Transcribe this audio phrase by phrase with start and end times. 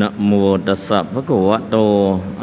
[0.00, 0.30] นะโม
[0.66, 1.76] ตัสสะภะคะวะโต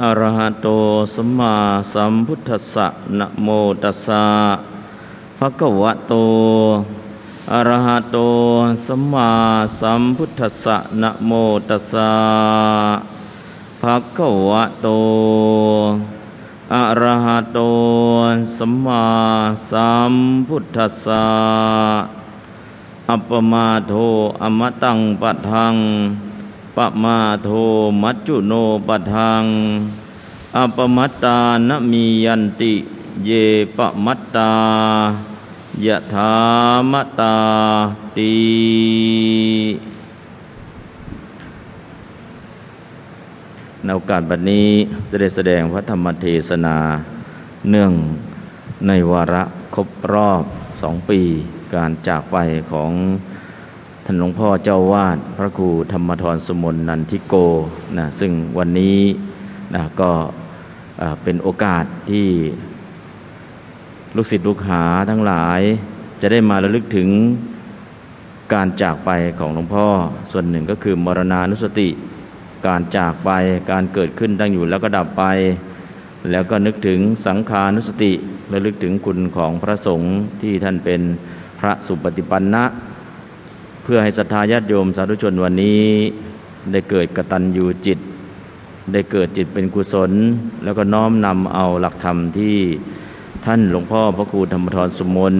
[0.02, 0.68] อะระหะโต
[1.16, 1.54] สัมมา
[1.94, 2.88] สัมพุทธัสสะ
[3.20, 3.48] นะโม
[3.84, 4.24] ตัสสะ
[5.38, 6.14] ภะคะวะโต
[7.52, 8.18] อะระหะโต
[8.88, 9.30] สัมมา
[9.80, 11.32] สัมพุทธัสสะนะโม
[11.70, 12.12] ตัสสะ
[13.82, 14.88] ภะคะวะโต
[16.74, 17.60] อะระหะโต
[18.58, 19.04] สัมมา
[19.72, 20.14] สัม
[20.48, 21.26] พุทธัสสะ
[23.10, 23.94] อัปปมาโท
[24.42, 25.76] อมตังปะทัง
[26.76, 27.50] ปมาโท
[28.02, 28.54] มัจจุโน
[28.88, 29.44] ปทัง
[30.56, 32.74] อปมัตตานมียันติ
[33.26, 33.30] เย
[33.78, 34.52] ปมัตตา
[35.86, 36.34] ยะถา
[36.92, 37.36] มตา
[38.18, 38.36] ตี
[43.84, 44.70] ในโอกาสบัดนี้
[45.10, 46.78] จะได้แสดงพระธรรมเทศนา
[47.70, 47.94] เนื่อง
[48.88, 49.44] ในวาระ
[49.76, 50.44] ครบรอบ
[50.82, 51.22] สองปี
[51.74, 52.38] การจากไป
[52.72, 52.92] ของ
[54.12, 57.36] ท่านหลวงพ่อเจ้าวาดพระครูธรรมทรสมนนันทิโก
[57.98, 59.00] นะซึ่งวันนี้
[59.76, 60.12] นะก็
[61.24, 62.28] เป็นโอกาสที่
[64.16, 65.62] ลูกศิษย์ลูกหาทั้งหลาย
[66.22, 67.10] จะได้มาระลึกถึง
[68.54, 69.88] การจากไปของหลวงพ่อ
[70.32, 71.90] ส่วนหนึ่งก็คือมรณานุสติ
[72.68, 73.30] การจากไป
[73.72, 75.24] การเกิดขึ้นตั้งอยู่แล้วก็ดับไป
[76.32, 78.12] แล้วก็นึกถึงสังขานุสติ
[78.54, 81.02] ระลึกถึงคุณของพระสงฆ์ที่ท่านเป็น
[81.60, 82.66] พระสุปฏิปันนะ
[83.92, 85.84] พื่อให้ศรัทธาญาติโยมสาธุชนวันนี้
[86.72, 88.00] ได้เกิดกตัญญูจิต
[88.94, 90.12] ได้เกิดจิตเป็นกุศล
[90.64, 92.58] แล้วก็น้อมนำเอาหลักธรรมที่
[93.46, 95.36] ท่านหลวงพ่อพระครูธรรมทรสมน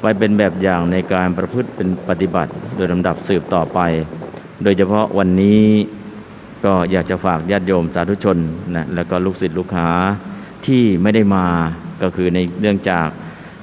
[0.00, 3.78] ไว้เป็นแบบอย่างในการประพฤติเป็นปฏิบัติ โดยลำดับสืบต่อไป
[4.62, 5.64] โดยเฉพาะวันนี้
[6.64, 8.38] ก็อยากจะฝากญาติโยมสาธุชน
[8.74, 9.88] นะแล้วก็ลูกศิษย์ลูกหา
[10.66, 11.46] ที่ไม่ได้มา
[12.02, 13.08] ก็คือในเรื่องจาก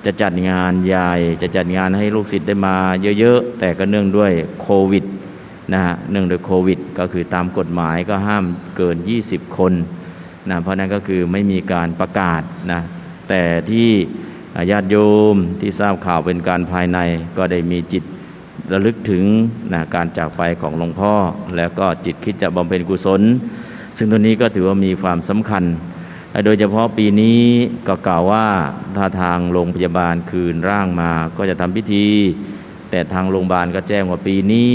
[0.05, 1.11] จะจัดงานใหญ่
[1.41, 2.75] จะจัดงานให้ลูกศิษย์ได้มา
[3.19, 5.03] เยอะๆ แต่ก็เนื่องด้วยโควิด
[5.73, 8.45] นะฮะเนื่องด้วยโควิด ก็คือตามกฎหมายก็ห้าม
[8.77, 9.73] เกิน 20 คน
[10.49, 12.81] นะเพราะนั้นก็คือไม่มีการประกาศนะ
[13.29, 13.89] แต่ที่
[14.71, 14.97] ญาติโย
[15.33, 16.99] มที่ทราบข่าวเป็นการภายใน
[17.37, 18.03] ก็ได้มีจิต
[18.71, 19.23] ระลึกถึง
[19.73, 21.13] นะการจากไปของหลวงพ่อ
[21.57, 23.21] แล้วก็จิตคิดจะบำเพ็ญกุศล
[23.97, 25.63] ซึ่งตัวนี้ก็ถือว่ามีความสำคัญ
[26.45, 27.41] โดยเฉพาะปีนี้
[27.87, 28.47] ก็กล่าวว่า
[28.97, 32.07] ถ้าทางโรงพยาบาลคืนร่างมาก็จะทำพิธี
[32.91, 34.73] แต่ทางโรงพยาบาลก็แจ้งว่าปีนี้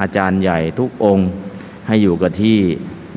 [0.00, 1.28] อาจารย์ใหญ่ทุกองค์
[1.86, 2.58] ให้อยู่กับที่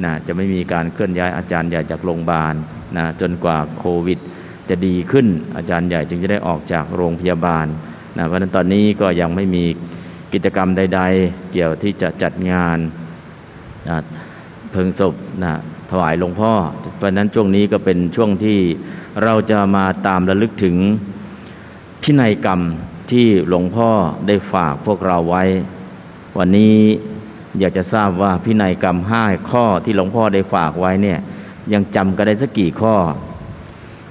[0.04, 2.54] นะจะไม่มีการเคลื่อนย้ายอาจารย์ใหญ่จากโรงพยาบาล
[2.98, 4.20] นะจนกว่าโควิด
[4.70, 7.66] จะดีขึ้นอาจารย์ใหญ่จึงจะได้ออกจากโรงพยาบาล
[8.18, 9.66] นะเพราะฉะนั้นตอนนี้ก็ยังไม่มี
[10.34, 12.78] กิจกรรมใด ๆ เกี่ยวที่จะจัดงาน
[13.90, 13.98] นะ
[14.72, 15.54] เพิงศพนะ
[15.92, 16.52] ถวายหลวงพ่อ
[16.96, 18.60] เพราะนั้นช่วงนี้ก็เป็นช่วงที่
[19.24, 20.76] เราจะมาตามระลึกถึง
[22.04, 22.62] พินัยกรรม
[23.12, 23.90] ที่หลวงพ่อ
[24.28, 25.44] ได้ฝากพวกเราไว้
[26.38, 26.76] วันนี้
[27.60, 31.20] อยากจะทราบว่าพินัยกรรมห้าข้อที่หลวงพ่อได้ฝากไว้เนี่ย
[31.74, 32.96] ยังจำกันได้สักกี่ข้อ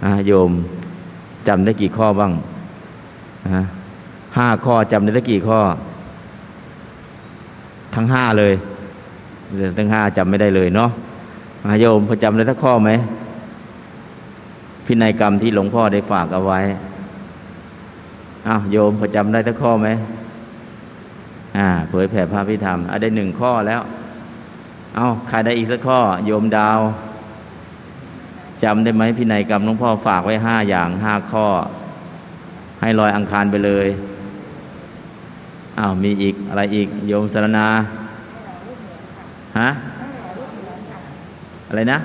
[0.05, 0.51] อโยม
[1.49, 2.33] จำได้กี่ข้อบ้าง
[4.37, 5.61] ห้าข้อจำได้สักกี่ข้อ
[7.95, 8.55] ทั้งห้าเลย
[9.79, 10.91] ทั้งห้าจำไม่ได้เลยเนาะ
[11.81, 12.91] โยมพอจำได้ทักข้อไหม
[14.87, 16.61] พินัยกรรมที่หลวงพ่อได้ฝากเอาไว้
[18.49, 19.89] อ้าวโยมพอจำได้ทักข้อไหม
[21.57, 23.81] อ่าเผยแผ่พระพิธรรมอได้หนึ่งข้อแล้ว
[24.97, 26.81] เอา้าใครได้อีกสักข้อ โยมดาว
[28.63, 31.47] จำได้ไหมพินัยกรรมหลวงพ่อฝากไว้ห้าอย่างห้าข้อ
[32.81, 33.87] ให้ลอยอังคารไปเลย
[35.79, 37.67] อ้าวมีอีกอะไรอีก โยมสรณา
[39.59, 39.69] ฮะ
[41.69, 41.99] อะไรนะ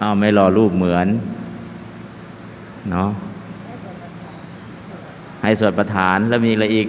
[0.00, 1.08] อ้าวไม่รอรูปเหมือน
[2.90, 3.10] เนาะ
[5.42, 6.88] ให้สวดประธานแล้วมีอะไรอีก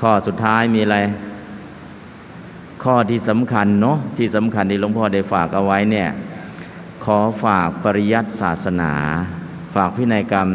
[0.00, 0.98] ข้อสุดท้ายมีอะไร
[2.84, 6.08] ข้อที่สำคัญเนาะที่สำคัญที่หลวงพ่อได้ฝากเอาไว้เนี่ย
[7.04, 8.92] ขอฝากปริยัติศาสนา
[9.74, 10.48] ฝากพินัยกรรม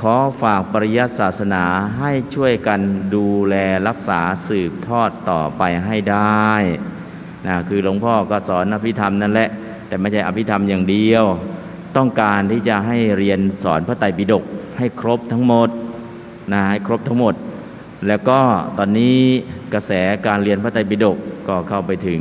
[0.00, 1.64] ขอฝากปริยัติศาสนา
[1.98, 2.80] ให้ช่วยกัน
[3.14, 3.54] ดูแล
[3.88, 6.52] รักษาสืบทอดต่อไปให้ได้
[7.46, 9.48] นะคือหลวงพ่อก็สอนอภิธรรมนั่นแหละ
[9.88, 11.24] แต่ไม่ใช่อภิธรรมอย่างเดียว
[11.96, 14.44] ต้องการที่จะให้เรียนสอนพระไตรปิฎก
[14.78, 15.68] ให้ครบทั้งหมด
[16.52, 17.34] นะให้ครบทั้งหมด
[18.06, 18.40] แล้วก็
[18.78, 19.18] ตอนนี้
[19.74, 19.92] กระแส
[20.26, 21.16] การเรียนพระไตรปิฎก
[21.48, 22.20] ก็เข้าไปถึง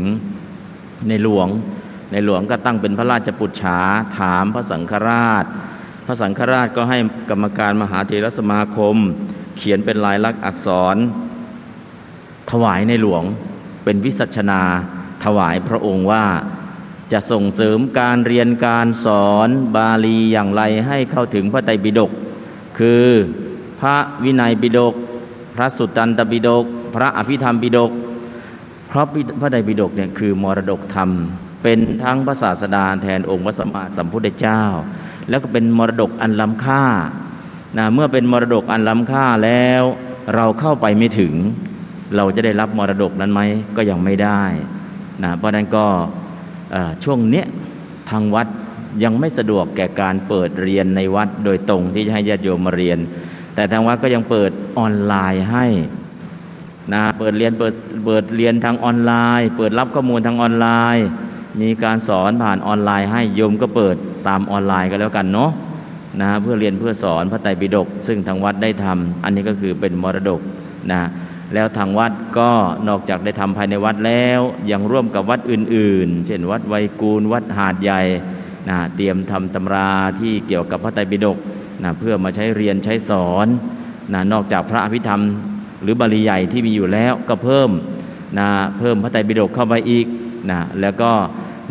[1.07, 1.47] ในหลวง
[2.11, 3.79] ในหลวงก็ตั้งเป็นพระราชปุจฉา
[4.17, 5.45] ถามพระสังฆราช
[6.05, 6.97] พระสังฆราชก็ให้
[7.29, 8.95] กรรมการมหาเถรสมาคม
[9.57, 10.97] เขียนเป็นลายลักษณ์อักษร
[12.51, 13.23] ถวายในหลวง
[13.83, 14.61] เป็นวิสัชนา
[15.25, 16.25] ถวายพระองค์ว่า
[17.11, 22.11] จะส่งเสริมการเรียนการสอนบาลีอย่างไรให้เข้าถึงพระไตรปิฎก
[22.79, 23.05] คือ
[23.81, 24.93] พระวินัยปิฎก
[25.55, 27.91] พระสุตตันตปิฎกพระอภิธรรมปิฎก
[28.87, 29.05] เพราะ
[29.39, 31.09] พระไตรปิฎกเนี่ยคือมรดกธรรม
[31.63, 34.61] เป็นทั้งพระศาสดาแทนองค์พระสัมมาสัมพุทธเจ้า
[35.29, 36.83] แล้วก็เป็นมรดกอันล้ำค่า
[37.77, 39.81] นะเมื่อเป็นมรดกอันล้ำค่าแล้ว
[40.35, 41.33] เราเข้าไปไม่ถึง
[42.15, 43.41] เราจะได้รับมรดกนั้นไหม
[43.75, 44.43] ก็ยังไม่ได้
[45.23, 45.85] นะเพราะนั้นก็
[47.03, 47.45] ช่วงเนี้ย
[48.09, 48.47] ทางวัด
[49.03, 52.99] ยังไม่สะดวกแก่การเปิดเรียนในวัดโดยตรงที่จะให้ญาติโยมมาเรียน
[53.55, 55.65] แต่ทางวัดก็ยังเปิดออนไลน์ให้
[56.93, 57.73] นะเปิดเรียนเปิด
[58.05, 61.05] เปิดเรียนทางออนไลน์ เปิดรับข้อมูลทางออนไลน์
[61.61, 63.95] มีการสอนผ่านออนไลน์ให้โยมก็เปิด
[64.27, 65.51] ตามออนไลน์ก็แล้วกันเนาะ
[66.21, 70.41] นะเพื่อเรียนเพื่อสอนพระไตรปิฎกซึ่งทางวัดได้ทำอันนี้ก็คือเป็นมรดก
[70.91, 71.01] นะ
[71.53, 72.49] แล้วทางวัดก็
[72.87, 74.39] นอกจากได้ทำภายในวัดแล้ว
[74.71, 78.01] ยังร่วมกับวัดอื่น ๆ เช่น วัดไวกูลวัดหาดใหญ่
[78.69, 81.37] นะเตรียมทำตำราที่เกี่ยวกับพระไตรปิฎก
[81.83, 83.47] นะเพื่อมาใช้เรียนใช้สอน
[84.13, 85.21] นะนอกจากพระอภิธรรม
[85.81, 87.69] หรือบาลีใหญ่ที่มีอยู่แล้วก็เพิ่ม
[88.39, 88.49] นะ
[88.79, 90.05] เพิ่มพระไตรปิฎกเข้าไปอีก
[90.51, 91.11] นะแล้วก็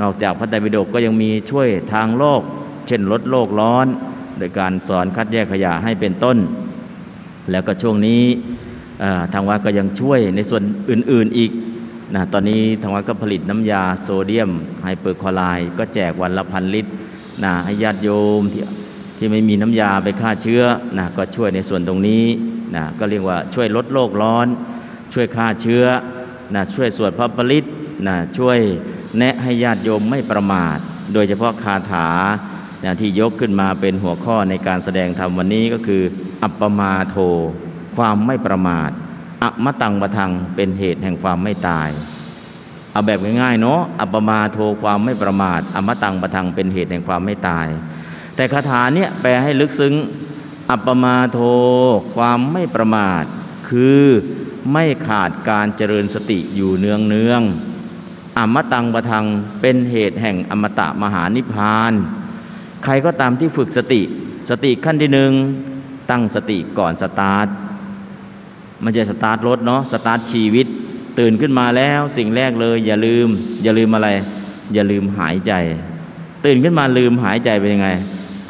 [0.01, 2.41] นอกจากพระไตรปิฎกก็ยังมีช่วยทางโลก
[2.87, 3.87] เช่นลดโลกร้อน
[4.39, 6.37] โดยการสอนคัดแยกขยะให้เป็นต้น
[7.51, 8.23] แล้วก็ช่วงนี้
[9.33, 11.51] ทางวัดก็ยังช่วยในส่วนอื่นๆอีก
[12.15, 14.51] นะตอนนี้ทางวัดก็ผลิตน้ำยาโซเดียม
[14.83, 16.91] ไฮเปอร์คลอไรด์ก็แจกวันละพันลิตร
[17.45, 18.11] นะให้ญาติโย
[18.41, 18.63] มที่
[19.19, 20.63] ที่ไม่มีน้ำยาไปฆ่าเชื้อ
[20.99, 22.25] นะก็ช่วยในส่วนตรงนี้
[22.77, 24.47] นะก็เรียกว่าช่วยลดโลกร้อน
[25.15, 25.85] ช่วยฆ่าเชื้อ
[26.55, 27.65] นะช่วยสวดพระปริต
[28.07, 28.59] นะช่วย
[29.19, 30.79] แนะให้ญาติโยมไม่ประมาท
[31.15, 32.09] โดยเฉพาะคาถา
[32.85, 36.03] นะที่ยกขึ้นมาเป็นหัวข้อในการแสดงธรรมวันนี้ก็คือ
[36.43, 37.17] อัปปมาโท
[37.97, 38.91] ความไม่ประมาท
[39.43, 41.89] อมตังบทังเป็นเหตุแห่งความไม่ตาย
[42.93, 47.67] เอาแบบง่ายๆเนาะอัปมาโทความไม่ประมาทอมตังบทังเป็นเหตุแห่งความไม่ตาย
[48.37, 49.95] แต่คาถาเนี้ยแปลให้ลึกซึ้ง
[50.71, 51.39] อัปมาโท
[52.15, 53.25] ความไม่ประมาท
[53.69, 54.03] คือ
[54.73, 57.43] ไม่ขาดการเจริญสติอยู่เนืองเนือง
[58.39, 59.27] อมตัง ปทัง
[59.61, 61.93] เป็นเหตุแห่งอมตะมหานิพพาน
[62.85, 64.03] ใครก็ตามที่ฝึกสติ
[64.51, 65.33] สติขั้นที่หนึ่ง
[66.11, 67.47] ตั้งสติก่อนสตาร์ท
[68.85, 70.67] มันจะสตาร์ทรถเนาะสตาร์ทชีวิต
[71.19, 73.29] ตื่นขึ้นมาแล้วสิ่งแรกเลย อย่าลืม
[73.63, 74.09] อย่าลืมอะไร
[74.75, 75.53] อย่าลืมหายใจ
[76.45, 77.89] ตื่นขึ้นมาลืมหายใจเป็นยังไง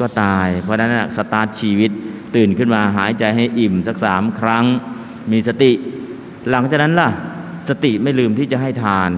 [0.01, 1.91] ก็ตาย เพราะนั้นสตาร์ทชีวิต
[2.37, 4.65] ตื่นขึ้นมาหายใจให้อิ่มสักสามครั้ง
[5.33, 5.73] มีสติ
[6.51, 7.11] หลังจากนั้นล่ะ
[7.69, 9.11] สติไม่ลืมที่จะให้ทาน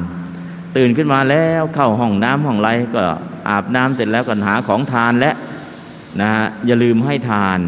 [0.76, 3.04] ตื่นขึ้นมาแล้วเข้าห้องน้ำห้องไรก็
[3.48, 5.34] อาบน้ำเสร็จแล้วก็หาของทานและ
[6.20, 6.30] นะ
[6.66, 7.58] อย่าลืมให้ทาน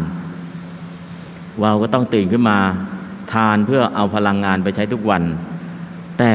[1.61, 2.59] เราก็ต้องตื่นขึ้นมา
[3.33, 5.23] ทานเพื่อเอาพลังงานไปใช้ทุกวัน
[6.19, 6.33] แต่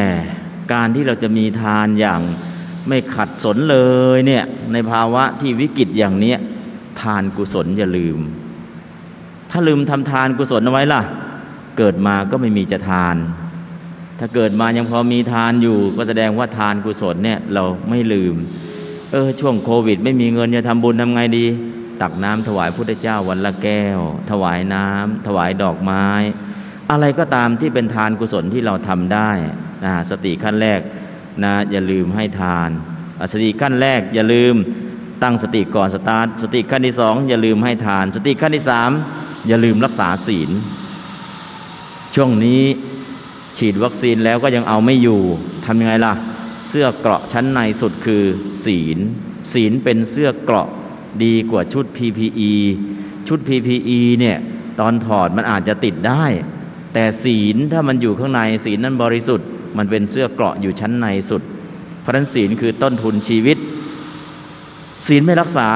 [0.72, 2.20] การที่เราจะมีทานอย่าง
[2.88, 3.78] ไม่ขัดสนเล
[4.16, 6.38] ยเนี่ยในภาวะที่วิกฤตอย่างเนี้ย
[7.00, 8.18] ทานกุศลอย่าลืม
[9.50, 11.02] ถ้าลืมทำทานกุศลเอาไว้ล่ะ
[11.78, 13.16] เกิดมาก็ไม่มีจะทาน
[14.18, 18.34] ถ้าเกิดมายังพอมีทานอยู่ ก็แสดงว่าทานกุศลเนี่ยเราไม่ลืม
[19.12, 21.46] เออช่วงโควิด ไม่มีเงินจะทำบุญทำไงดี
[22.02, 24.00] ตักน้ำถวายพุทธเจ้าวันละแก้ว
[24.30, 26.06] ถวายน้ำถวายดอกไม้
[26.90, 29.30] อะไรก็ตามที่เป็นทานกุศลที่เราทำได้
[29.84, 30.80] นะสติขั้นแรก
[31.44, 32.70] นะอย่าลืมให้ทาน
[33.32, 34.54] สติขั้นแรกอย่าลืม
[35.22, 38.90] ตั้งสติก่อนสตาร์ทสติขั้นที่สองอย่าลืมให้ทาน สติขั้นที่สาม
[39.48, 40.50] อย่าลืมรักษาศีล
[42.14, 42.62] ช่วงนี้
[43.56, 45.20] ฉีดวัคซีนแล้วก็ยังเอาไม่อยู่
[45.66, 46.14] ทำยังไงล่ะ
[46.68, 48.24] เสื้อเกราะชั้นในสุดคือ
[48.64, 48.98] ศีล
[49.52, 50.68] ศีลเป็นเสื้อเกราะ
[51.24, 52.52] ดีกว่าชุด PPE
[53.28, 54.38] ชุด PPE เนี่ย
[54.80, 56.24] ตอนถอดมันอาจจะติดได้
[56.94, 59.48] แต่ศีลถ้ามันอยู่ข้างในศีลนั้นบริสุทธิ์
[59.78, 61.42] มันเป็นเสื้อเกราะอยู่ชั้นในสุด
[62.00, 63.56] เพราะนั้นศีลคือต้นทุนชีวิต
[65.06, 65.68] ศีลไม่รักษา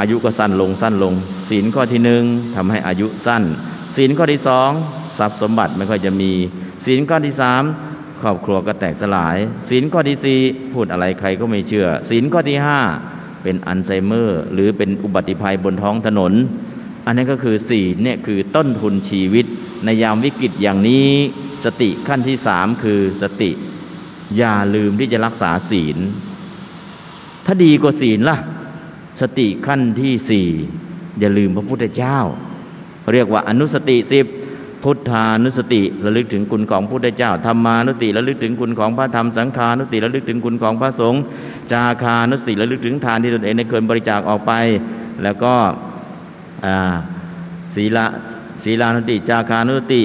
[0.00, 1.14] อายุก็สั้นลงสั้นลง
[1.48, 2.22] ศีลข้อที่หนึ่ง
[2.56, 3.42] ทำให้อายุสั้น
[3.96, 4.70] ศีลข้อที่สอง
[5.18, 6.30] ทรัพย์สมบัติไม่ค่อยจะมี
[6.86, 7.62] ศีลข้อที่สาม
[8.22, 9.36] ครอบครัวก็แตกสลาย
[9.68, 10.40] ศีลข้อที่สี่
[10.72, 12.80] พูดอะไรใครก็ไม่เชื่อ ศีลข้อที่ห้า
[13.42, 16.32] เป็นอัลไซเมอร์ หรือเป็นอุบัติภัยบนท้องถนน
[17.06, 19.46] อันนี้ก็คือศีลเนี่ยคือต้นทุนชีวิต
[19.84, 21.08] ในยามวิกฤตอย่างนี้
[21.64, 23.50] สติขั้นที่สามคือสติ
[24.36, 25.98] อย่าลืมที่จะรักษาศีล
[27.46, 28.38] ถ้าดีกว่าศีลล่ะ
[29.20, 30.48] สติขั้นที่สี่
[31.20, 32.18] อย่าลืมพระพุทธเจ้า
[33.12, 34.26] เรียกว่าอนุสติสิบ
[34.82, 41.22] พุทธานุสติระลึกถึงคุณของพระพุทธเจ้าธรรมานุสติระลึกถึงคุณของพระธรรมสังฆานุสติระลึกถึงคุณของพระสงฆ์
[41.72, 44.52] จาคานุสติระลึกถึงทานที่ตนเองได้เคยบริจาคออกไป
[45.22, 45.54] แล้วก็
[47.74, 48.06] ศีละ
[48.64, 50.02] ศีลานุติ จาคานุสติ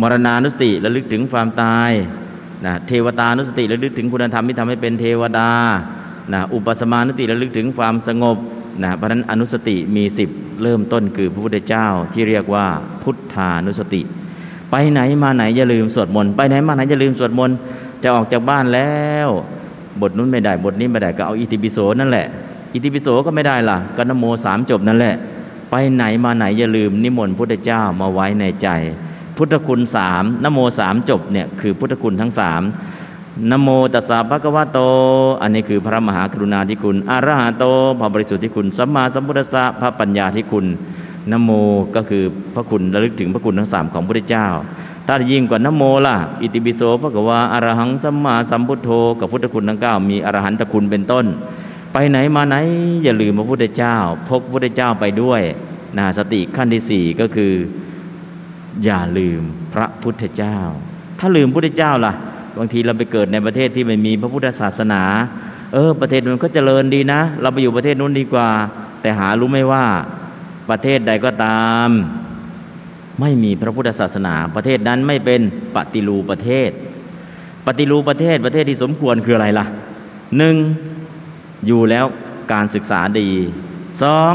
[0.00, 1.90] มรณานุสติระลึกถึงความตาย
[2.66, 5.50] นะเทวตานุสติระลึกถึงคุณธรรมที่ทำให้เป็นเทวดา
[6.32, 8.36] นะอุปสมานุสติระลึกถึงความสงบ
[8.82, 10.28] นะเพราะนั้นอนุสติมีสิบ
[10.62, 12.66] เริ่มต้นคือพระพุทธเจ้าที่เรียกว่า
[13.02, 14.02] พุทธานุสติ
[14.70, 17.56] ไปไหนมาไหนอย่าลืมสวดมนต์ไปไหนมาไหนอย่าลืมสวดมนต์
[18.02, 18.94] จะออกจากบ้านแล้
[19.26, 19.28] ว
[20.00, 22.26] บทนู้นไม่ได้บทนี้ไม่ได้ก็เอาอิติปิโสนั่นแหละ
[22.72, 25.14] อิติปิโสก็ไม่ได้ล่ะก็นโมสามจบนั่นแหละ
[25.70, 28.68] ไปไหนมาไหนอย่าลืมนิมนต์พุทธเจ้ามาไว้ในใจ
[29.36, 32.62] พุทธคุณสามนโมสามจบเนี่ยคือพุทธคุณทั้งสาม
[33.50, 34.78] นโมตัสสะภะคะวะโต
[35.42, 37.64] อันนี้คือพระมหากรุณาธิคุณอรหะโต
[38.00, 40.66] พระบริสุทธิ์ที่คุณสัมมาสัมพุทธัสสะพระปัญญาที่คุณ
[41.32, 41.50] นโม
[41.96, 42.24] ก็คือ
[42.54, 44.46] พระคุณระลึกถึงพระคุณทั้งสามของพระพุทธเจ้า
[45.06, 51.26] ถ้ายิ่งกว่านโมล่ะ อิติปิโสพระกวาอรหังสัมมาสัมพุทโธกับพุทธคุณทั้งเก้ามีอรหันตคุณเป็นต้น
[51.92, 52.56] ไปไหนมาไหน
[53.04, 53.96] อย่าลืมพระพุทธเจ้า
[54.28, 55.42] พกพระพุทธเจ้าไปด้วย
[55.98, 57.52] นะสติขั้นที่สี่ก็คือ
[58.84, 59.42] อย่าลืม
[59.74, 60.56] พระพุทธเจ้า
[61.18, 62.12] ถ้าลืมพระพุทธเจ้าล่ะ
[62.58, 65.02] บางทีเราไปเกิดในประเทศที่ไม่มีพระพุทธศาสนา
[65.72, 68.48] เออ ประเทศมันก็เจริญดีนะ เราไปอยู่ประเทศนู้นดีกว่า
[69.00, 69.84] แต่หารู้ไหมว่า
[70.70, 71.88] ประเทศใดก็ตาม
[73.20, 75.40] ไม่มีพระพุทธศาสนา ประเทศนั้นไม่เป็น
[75.76, 76.70] ปฏิรูประเทศ
[77.66, 79.66] ปฏิรูประเทศประเทศที่สมควรคืออะไรล่ะ
[80.38, 80.56] หนึ่ง
[81.66, 82.06] อยู่แล้ว
[82.52, 83.30] การศึกษาดี
[84.02, 84.32] สอง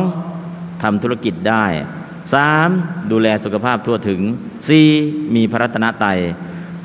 [0.83, 1.65] ทำธุรกิจได้
[2.33, 2.69] สาม
[3.11, 4.21] ดูแลสุขภาพทั่วถึง
[4.69, 4.87] สี่
[5.35, 6.19] มีพระรัตนตรัย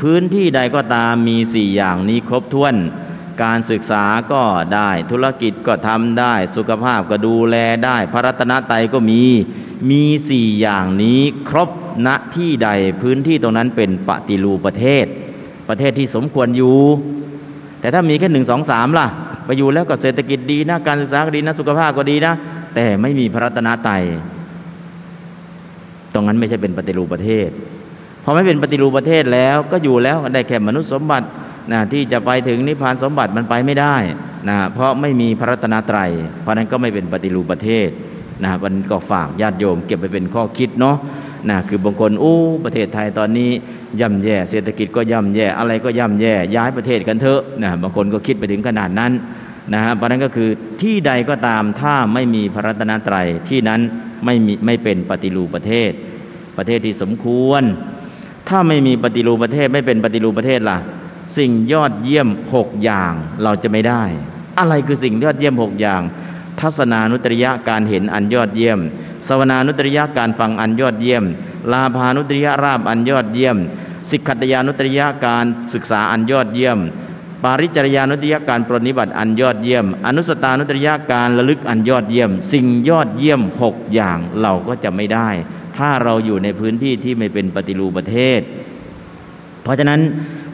[0.00, 2.74] พื้นที่ใดก็ตามมีสี่อย่างนี้ครบถ้วน
[3.42, 4.42] การศึกษาก็
[4.74, 9.22] ได้ ธุรกิจก็ทำได้ สุขภาพก็ดูแลได้ พระรัตนตรัยก็มี
[9.90, 11.70] มีสี่อย่างนี้ครบ
[12.06, 12.68] ณที่ใด
[13.02, 15.06] พื้นที่ตรงนั้นเป็นปฏิรูประเทศ
[15.68, 16.78] ประเทศที่สมควรอยู่
[17.80, 19.06] แต่ถ้ามีแค่หนึ่งสองสามล่ะ
[19.44, 22.34] ไปอยู่แล้วก็เศรษฐกิจดีนะการศึกษาก็ดีนะสุขภาพก็ดีนะ
[22.74, 24.02] แต่ไม่มีพระรัตนตรัย
[26.14, 27.48] ตรงนั้นไม่ใช่เป็นปฏิรูปประเทศ
[28.24, 31.26] พอไม่เป็นปฏิรูปประเทศแล้วก็อยู่แล้วได้แค่มนุษย์สมบัติ
[31.72, 33.96] นะที่จะไปถึงนิพพานสมบัติมันไปไม่ได้
[34.48, 37.88] นะเพราะไม่มีพระรัตนตรัย เพราะนั้นก็ไม่เป็นปฏิรูปประเทศ
[38.44, 40.96] นะมันก็ฝากญาติโยมเก็บไปเป็นข้อคิดเนาะ
[41.50, 43.50] นะคือบางคนอู้ประเทศไทยตอนนี้
[44.00, 49.12] ย่ำแย่เศรษฐกิจก็ย่ำแย่อะไรก็ย่ำแย่ย้ายประเทศกันเถอะนะบางคนก็คิดไปถึงขนาดนั้น
[49.74, 50.50] นะฮะเพราะนั้นก็คือ
[50.82, 53.80] ที่ใดก็ตามถ้าไม่มีพระรัตนตรัยที่นั้น
[54.24, 55.90] ไม่มีไม่เป็นปฏิรูปประเทศ
[56.58, 57.62] ประเทศที่สมควร
[58.48, 60.78] ถ้าไม่มีปฏิรูปประเทศไม่เป็นปฏิรูปประเทศล่ะ
[61.38, 64.02] สิ่งยอดเยี่ยมหกอย่างเราจะไม่ได้
[64.58, 66.00] อะไรคือสิ่งยอดเยี่ยมหกอย่าง
[66.60, 68.78] ทัศนานุตริยะการเห็นอันยอดเยี่ยม
[69.28, 71.24] สวนานุตริยะการฟังอันยอดเยี่ยม
[71.72, 73.56] ลาภานุตริยะราบอันยอดเยี่ยม
[74.10, 76.78] สิกขัตยานุตริยะการศึกษาอันยอดเยี่ยม
[77.44, 85.28] ปาริจริยานุตริยะการปรนิบัติอันยอดเยี่ยม อนุสตานุตริยะการระลึกอันยอดเยี่ยม สิ่งยอดเยี่ยมหกอย่างเราก็จะไม่ได้
[85.76, 88.40] ถ้าเราอยู่ในพื้นที่ที่ไม่เป็นปฏิรูปประเทศ
[89.62, 90.00] เพราะฉะนั้น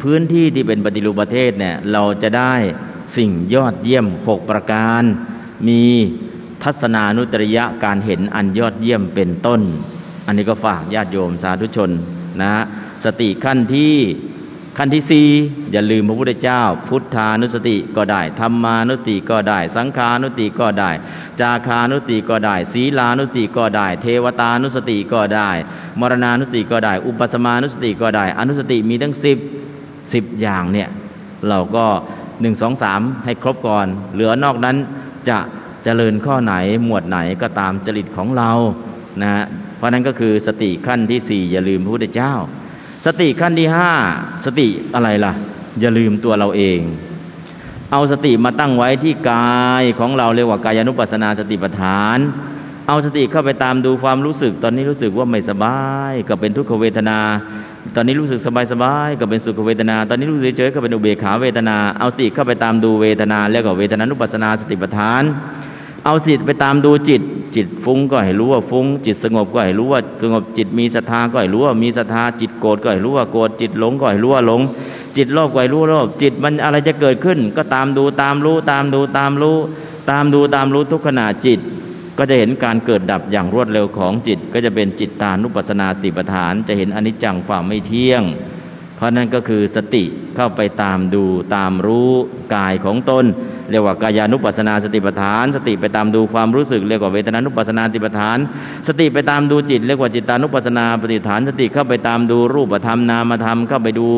[0.02, 2.54] พื้นที่ที่เป็นปฏิรูปประเทศเนี่ยเราจะได้
[3.16, 5.02] สิ่งยอดเยี่ยมหกประการ
[5.68, 5.82] มี
[6.62, 9.60] ทัศนานุตริยะการเห็นอันยอดเยี่ยมเป็นต้น
[10.26, 11.90] อันนี้ก็ฝากญาติโยมสาธุชน
[12.42, 12.52] นะ
[13.04, 13.96] สติขั้นที่
[14.78, 15.28] ขั้นที่สี่
[15.72, 20.90] อย่าลืมพระพุทธเจ้า พุทธานุสติก็ได้ธรรมานุสติก็ได้ สังขานุสติก็ได้
[21.40, 25.50] จาคานุสติก็ได้ ศีลานุสติก็ได้ เทวตานุสติก็ได้
[26.00, 29.38] มรณานุสติก็ได้ อุปสมานุสติก็ได้ อนุสติมีทั้งสิบ
[30.12, 30.88] สิบอย่างเนี่ย
[31.48, 31.86] เราก็
[32.40, 34.76] หนึ่งสองสามให้ครบก่อน เหลือนอกนั้น
[35.28, 35.38] จะ
[35.84, 38.50] เจริญข้อไหนหมวดไหนก็ตามจริตของเรา
[39.22, 39.44] นะ
[39.76, 42.34] เพราะนั้นก็คือสติขั้นที่สี่อย่าลืมพระพุทธเจ้า
[43.06, 43.90] สติขั้นที่ห้า
[44.44, 45.32] สติอะไรล่ะ
[45.80, 46.80] อย่าลืมตัวเราเอง
[47.92, 52.18] เอาสติมาตั้งไว้ที่กายของเราเรียกว่ากายานุปัสสนาสติปัฏฐาน
[52.88, 55.78] เอาสติเข้าไปตามดูความรู้สึก ตอนนี้รู้สึกว่าไม่สบา
[56.10, 57.18] ยก็เป็นทุกขเวทนา
[57.94, 65.22] ตอนนี้รู้สึกสบายสบายก็เป็นสุขเวทนา ตอนนี้รู้สึกเฉยก็เป็นอุเบกขาเวทนา เอาสติเข้าไปตามดูเวทนาเรียกว่าเวทนานุปัสสนาสติปัฏฐาน
[66.04, 67.22] เอาจิไปตามดูจิต
[67.54, 74.62] จิตฟุ้งก็ให้รู้ว่าฟุ้ง จิตสงบก็ให้รู้ว่าสงบจิตมีศรัทธาก็ให้รู้ว่ามีศรัทธาจิตโกรธก็ให้รู้ว่าโกรธจิตหลงก็ให้รู้ว่าหลง
[75.16, 79.58] จิตโลภก็ให้รู้โลภจิตมันอะไรจะเกิดขึ้น ก็ตามดูตามรู้ตามดูตามรู้
[80.10, 81.60] ตามดูตามรู้ทุกขณะจิต
[82.18, 88.22] ก็จะเห็นการเกิดดับอย่างรวดเร็วของจิต ก็จะเป็นจิตตานุปัสสนาสติปัฏฐาน จะเห็นอนิจจังความไม่เที่ยง
[88.96, 90.04] เพราะนั่นก็คือสติ
[90.36, 91.24] เข้าไปตามดู
[91.56, 92.10] ตามรู้
[92.54, 93.24] กายของตน
[93.70, 98.38] เรียกว่ากายานุปัสนาสติปัฏฐาน สติไปตามดูความรู้สึก เรียกว่าเวทนานุปัสนาสติปัฏฐาน
[98.88, 104.08] สติไปตามดูจิต เรียกว่าจิตานุปัสนาปฏิฐาน สติเข้าไปตามดูรูปธรรมนามธรรมเข้าไปดู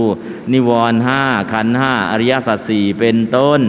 [0.52, 3.60] นิวรณ์ห้าขันห้าอริยสัจสี่เป็นต้น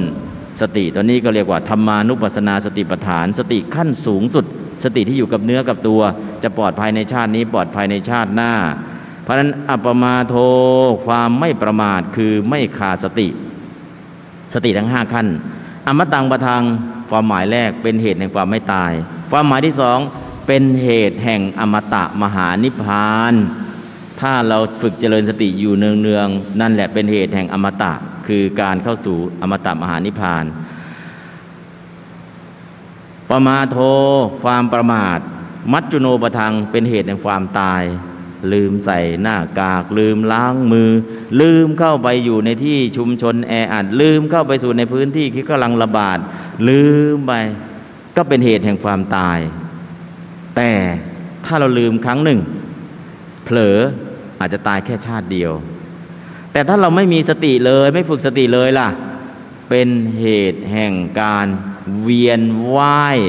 [0.62, 4.46] สติตัวนี้ก็เรียกว่าธรรมานุปัสนาสติปัฏฐาน สติขั้นสูงสุด
[4.84, 6.02] สติที่อยู่กับเนื้อกับตัว
[6.44, 8.54] จะปลอดภัยในชาตินี้ปลอดภัยในชาติหน้า
[9.24, 10.36] เพราะฉะนั้นอัปมาโท
[11.06, 13.28] ความไม่ประมาทคือไม่ขาดสติ
[14.54, 15.28] สติทั้งห้าขั้น
[15.90, 16.64] อมตังประทัง
[17.10, 18.92] ความหมายแรกเป็นเหตุแห่งความไม่ตาย
[19.32, 20.00] ความหมายที่สอง
[20.48, 23.34] เป็นเหตุแห่งอมตะมหานิพพาน
[24.20, 27.94] ถ้าเราฝึกเจริญสติอยู่เนืองๆนั่นแหละเป็นเหตุแห่งอมตะ
[28.28, 30.46] คือการเข้าสู่อมตะมหานิพพาน
[33.30, 33.78] ประมาโท
[34.44, 35.20] ความประมาท
[35.74, 37.84] มัจจุโนปทังเป็นเหตุแห่งความตาย
[38.54, 40.92] ลืมใส่หน้ากาก ลืมล้างมือ
[41.42, 46.18] ลืมเข้าไปอยู่ในที่ชุมชนแออัดลืมเข้าไปสู่ในพื้นที่ที่กำลังระบาด
[46.70, 47.34] ลืมไป
[48.16, 49.40] ก็เป็นเหตุแห่งความตาย
[50.56, 50.72] แต่
[51.46, 52.40] ถ้าเราลืมครั้งหนึ่ง
[53.44, 53.78] เผลอ
[54.40, 55.52] อาจจะตายแค่ชาติเดียว
[56.52, 58.90] แต่ถ้าเราไม่มีสติเลย ไม่ฝึกสติเลยล่ะ
[59.70, 59.88] เป็น
[60.20, 61.48] เหตุแห่งการ
[62.02, 62.42] เวียน
[62.76, 63.20] ว่าย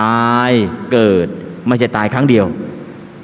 [0.00, 0.50] ตาย
[0.92, 1.26] เกิด
[1.66, 2.46] ไม่ใช่ตายครั้งเดียว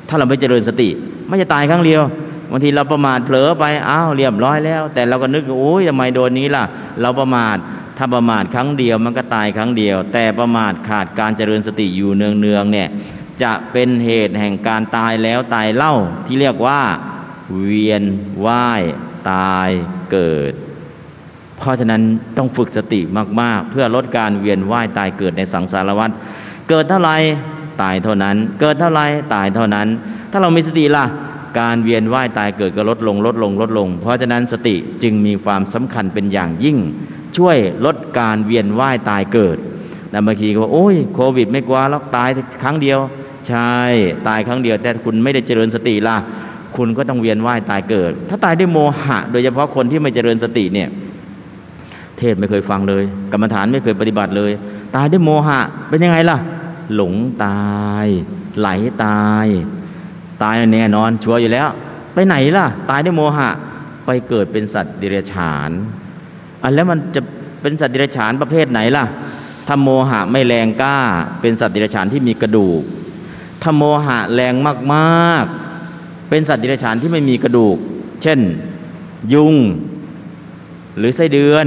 [0.08, 0.88] ถ้าเราไม่เจริญสติ
[1.26, 2.02] ไม่ใช่ตายครั้งเดียว
[2.50, 6.64] บางทีเราประมาทเผลอไปอ้าวเรียบร้อยแล้ว แต่เราก็นึกโอ้ยทำไมโดนนี้ล่ะ
[7.00, 7.56] เราประมาท
[7.98, 12.88] ถ้าประมาทครั้งเดียวมันก็ตายครั้งเดียว แต่ประมาทขาดการเจริญสติอยู่เนืองๆเนี่ย
[13.42, 15.94] จะเป็นเหตุแห่งการตายแล้วตายเล่า
[16.26, 16.80] ที่เรียกว่า
[17.62, 18.02] เวียน
[18.46, 18.82] ว่าย
[19.32, 19.68] ตาย
[20.12, 20.52] เกิด
[21.58, 22.02] เพราะฉะนั้น
[22.36, 23.00] ต้องฝึกสติ
[23.40, 26.10] มากๆ เพื่อลดการเวียนว่ายตายเกิดในสังสารวัฏ
[26.68, 27.10] เกิดเท่าไร
[27.82, 29.00] ตายเท่านั้น เกิดเท่าไร
[29.34, 29.88] ตายเท่านั้น
[30.36, 31.04] ถ้าเรามีสติล่ะ
[31.60, 36.76] การเวียนว่ายตายเกิดก็ลดลงลดลงลดลง เพราะฉะนั้นสติจึงมีความสำคัญเป็นอย่างยิ่ง
[37.36, 39.56] ช่วยลดการเวียนว่ายตายเกิด
[40.10, 42.28] แต่บางทีก็ว่าโอ้ยโควิด ไม่กลัวหรอกตาย
[42.62, 42.98] ครั้งเดียว
[43.48, 43.74] ใช่
[44.28, 46.16] ตายครั้งเดียวแต่คุณไม่ได้เจริญสติล่ะ
[46.76, 50.88] คุณก็ต้องเวียนว่ายตายเกิด ถ้าตายด้วยโมหะ โดยเฉพาะคนที่ไม่เจริญสติเนี่ย
[52.18, 53.02] เทศไม่เคยฟังเลย
[53.32, 54.52] กรรมฐานไม่เคยปฏิบัติเลย
[54.96, 56.38] ตายด้วยโมหะ เป็นยังไงล่ะ
[56.94, 57.14] หลง
[57.44, 57.66] ตา
[58.04, 58.06] ย
[58.58, 58.68] ไหล
[59.04, 59.46] ตาย
[60.42, 61.68] ตายแน่นอนชัวร์อยู่แล้ว
[62.14, 63.50] ไปไหนล่ะ ตายด้วยโมหะ
[64.06, 65.70] ไปเกิดเป็นสัตว์ดิเรกชัน
[66.62, 67.20] อันแล้วมันจะ
[67.62, 69.04] เป็นสัตว์ดิเรกชันประเภทไหนล่ะ
[69.66, 70.98] ถ้าโมหะไม่แรงกล้า
[71.40, 72.82] เป็นสัตว์ดิเรกชันที่มีกระดูก
[73.62, 74.54] ถ้าโมหะแรง
[74.94, 77.76] มากๆ เป็นสัตว์ดิเรกชันที่ไม่มีกระดูก
[78.22, 78.40] เช่น
[79.32, 79.54] ยุง
[80.98, 81.66] หรือไส้เดือน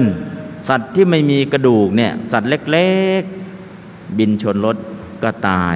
[0.70, 4.78] สัตว์ที่ไม่มีกระดูกเนี่ยสัตว์เล็กๆ บินชนรถ
[5.24, 5.76] ก็ตาย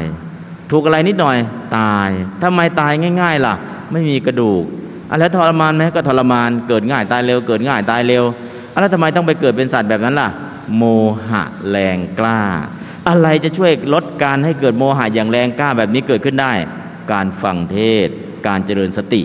[0.76, 1.38] ถูกอะไรนิดหน่อย
[1.78, 2.10] ตาย
[2.44, 3.56] ทำไมตายง่าย ๆ ล่ะ
[3.92, 4.64] ไม่มีกระดูก
[5.12, 8.24] อะไรทรมานไหมก็ทรมานเกิดง่ายตายเร็ว เกิดง่ายตายเร็ว
[8.72, 10.30] อะแล้วทำไมต้องไปเกิดเป็นสัตว์แบบนั้นล่ะ
[10.78, 10.84] โม
[11.30, 12.42] หะแรงกล้า
[13.10, 16.54] อะไรจะช่วยลดการให้เกิดโมหะอย่างแรงกล้าแบบนี้เกิดขึ้นได้
[17.12, 18.08] การฟังเทศ
[18.48, 19.22] การเจริญสติ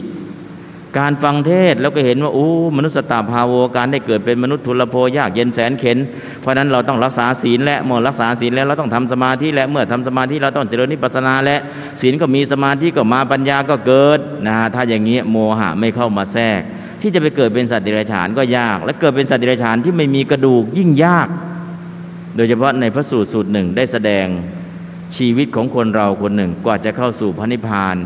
[0.99, 5.99] การฟังเทศแล้วก็เห็นว่าอู้มนุษย์ตาภาโวการได้เกิดเป็นมนุษย์ทุลโภยากเย็นแสนเข็น
[6.41, 11.57] เพราะนั้นเราต้องรักษาศีลและเมื่อรักษาศีลแล้วเราต้องทำสมาธิและเมื่อทำสมาธิเราต้องเจริญนิพพานาและ
[12.01, 16.61] ศีลก็มีสมาธิก็มาปัญญาก็เกิดนะถ้าอย่างนี้โมหะไม่เข้ามาแทรก
[17.01, 21.29] ที่จะไปเกิดเป็นสัตว์เดรัจฉานก็ยาก และเกิดเป็นสัตว์เดรัจฉานที่ไม่มีกระดูกยิ่งยาก
[22.37, 24.27] โดยเฉพาะในพระสูตรสูตรหนึ่งได้แสดง
[25.17, 27.97] ชีวิตของคนเราคนหนึ่งกว่าจะเข้าสู่พระนิพพาน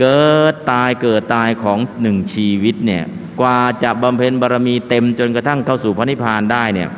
[0.00, 3.04] เกิดตายเกิดตายของหนึ่งชีวิตเนี่ย
[3.40, 6.88] กว่าจะบำเพ็ญบารมีเต็มจนกระทั่งเข้าสู่พระนิพพานได้เนี่ย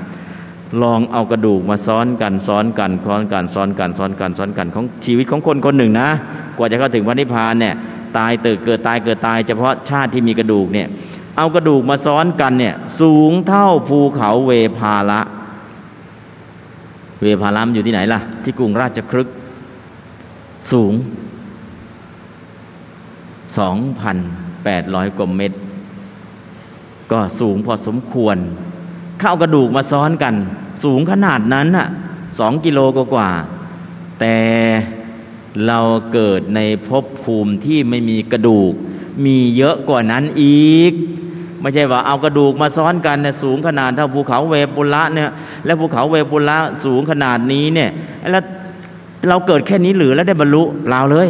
[0.83, 6.09] ลองเอากระดูกมาซ้อนกันซ้อนกันซ้อนกันซ้อนกันซ้อนกันซ้อนกันของชีวิตของคนคนหนึ่งนะ
[6.57, 7.75] กว่าจะเข้าถึงพระนิพพานเนี่ย
[8.19, 10.89] ตายเติดเกิดตายเกิดตาย เฉพาะชาติที่มีกระดูกเนี่ย
[11.37, 15.21] เอากระดูกมาซ้อนกันเนี่ยสูงเท่าภูเขาเวภาละ
[17.23, 19.29] เวภาลัมอยู่ที่ไหนล่ะ ที่กรุงราชครึก
[20.73, 20.93] สูง
[23.55, 25.59] 2,800 กว่าเมตร
[27.13, 28.37] ก็สูงพอสมควร
[29.21, 30.35] เข้ากระดูกมาซ้อนกัน
[30.85, 31.89] สูงขนาดนั้นน่ะ
[32.39, 33.31] สองกิโลกว่า
[34.21, 34.37] แต่
[35.67, 35.79] เรา
[36.13, 38.73] เกิดในภพภูมิที่ไม่มีกระดูก
[39.25, 40.93] มีเยอะกว่านั้นอีก
[41.61, 45.31] ไม่ใช่ว่าเอากระดูกมาซ้อนกันเนี่ยสูงขนาดเท่าภูเขาเวปุระเนี่ย
[45.65, 47.91] และภูเขาเวปุระสูงขนาดนี้เนี่ย
[48.31, 48.45] แล้ว
[49.29, 51.29] เราเกิดแค่นี้หรือแล้วได้บรรลุเปล่าเลย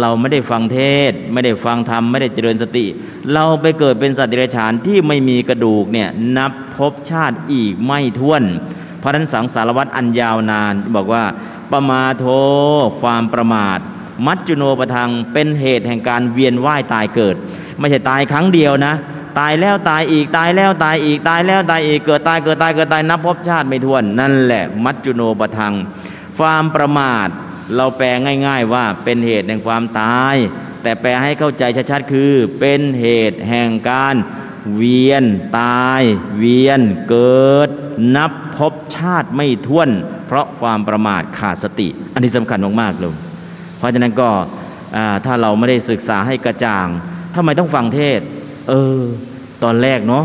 [0.00, 0.78] เราไม่ได้ฟังเท
[1.10, 2.86] ศ ไม่ได้ฟังธรรม ไม่ได้เจริญสติ
[3.32, 8.42] เราไปเกิดเป็นสัตว์เดรัจฉานที่ไม่มีกระดูกเนี่ยนับพบชาติอีกไม่ท้วน
[8.98, 11.24] เพราะนั้นสังสารวัตรอันยาวนานบอกว่า
[11.72, 12.24] ประมาโท
[13.00, 13.78] ความประมาท
[14.26, 17.36] มัจจุโนปทังเป็นเหตุแห่งการเวียนว่ายตายเกิด
[17.78, 18.94] ไม่ใช่ตายครั้งเดียวนะ
[19.38, 25.74] ตายแล้วตายอีกตายแล้วตายอีกตายแล้วตายอีกเกิดตายเกิดตายเกิดตายนับพบชาติไม่ท้วน นั่นแหละ มัจจุโนปทัง
[26.38, 27.28] ความประมาท
[27.76, 28.06] เราแปล
[28.46, 30.36] ง่าย ๆว่าเป็นเหตุแห่งความตาย
[30.82, 34.14] แต่แปลให้เข้าใจชัดๆคือเป็นเหตุแห่งการ
[34.76, 35.24] เวียน
[35.60, 36.02] ตาย
[36.38, 37.68] เวียนเกิด
[38.16, 39.88] นับพบชาติไม่ท้วน
[40.26, 43.14] เพราะความประมาทขาดสติ อันนี้สำคัญมากๆเลย
[43.78, 44.30] เพราะฉะนั้นก็
[45.24, 46.86] ถ้าเราไม่ได้ศึกษาให้กระจ่าง
[47.34, 48.20] ทำไมต้องฟังเทศ
[48.68, 49.00] เออ
[49.62, 50.24] ตอนแรกเนาะ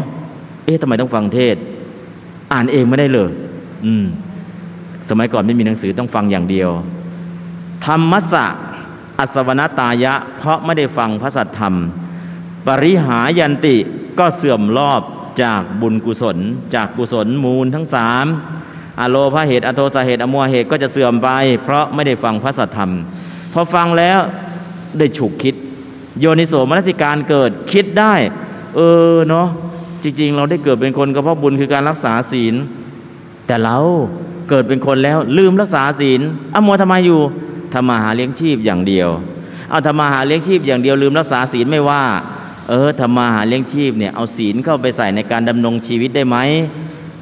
[0.65, 1.55] เอ๊ะทำไมต้องฟังเทศ
[2.53, 3.31] อ่านเองไม่ได้เลย
[3.85, 4.05] อืม
[5.09, 6.69] สมัยก่อนไม่มีหนังสือต้องฟังอย่างเดียว
[7.85, 8.45] ธรรมสะ
[9.19, 11.75] อัศวนตายะ เพราะไม่ได้ฟังพระสัทธรรม
[12.65, 13.75] ปริหายันติ
[14.19, 15.01] ก็เสื่อมรอบ
[15.43, 16.37] จากบุญกุศล
[16.75, 18.25] จากกุศลมูลทั้งสาม
[18.99, 21.29] อโลภาเหตุอโทสาเหตุอมัวเหตุก็จะเสื่อมไป
[21.63, 22.91] เพราะไม่ได้ฟังพระสัทธรรม
[23.53, 24.19] พอฟังแล้ว
[24.97, 25.55] ได้ฉุกคิด
[26.19, 28.13] โยนิโสมนสิการเกิดคิดได้
[28.75, 28.79] เอ
[29.13, 29.47] อเนาะ
[30.03, 32.55] จริง ๆ เราได้เกิดเป็นคนก็เพราะบุญคือการรักษาศีล
[33.47, 33.77] แต่เรา
[34.49, 36.21] เกิดเป็นคนแล้วลืมรักษาศีล
[36.53, 37.21] อมัวทำไมอยู่
[37.73, 39.09] ทำมาหาเลี้ยงชีพอย่างเดียว
[39.69, 42.03] เอาทำมาหาเลี้ยงชีพอย่างเดียวลืมรักษาศีลไม่ว่า
[42.69, 46.37] เออทำมาหาเลี้ยงชีพเนี่ยเอาศีลเข้าไปใส่ในการดำรงชีวิตได้ไหม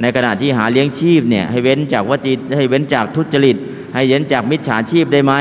[0.01, 3.57] ในขณะที่หาเลี้ยงชีพเนี่ยให้เว้นจากวจีให้เว้นจากทุจริต
[3.93, 5.33] ให้เว้นจากมิจฉาชีพได้ไหม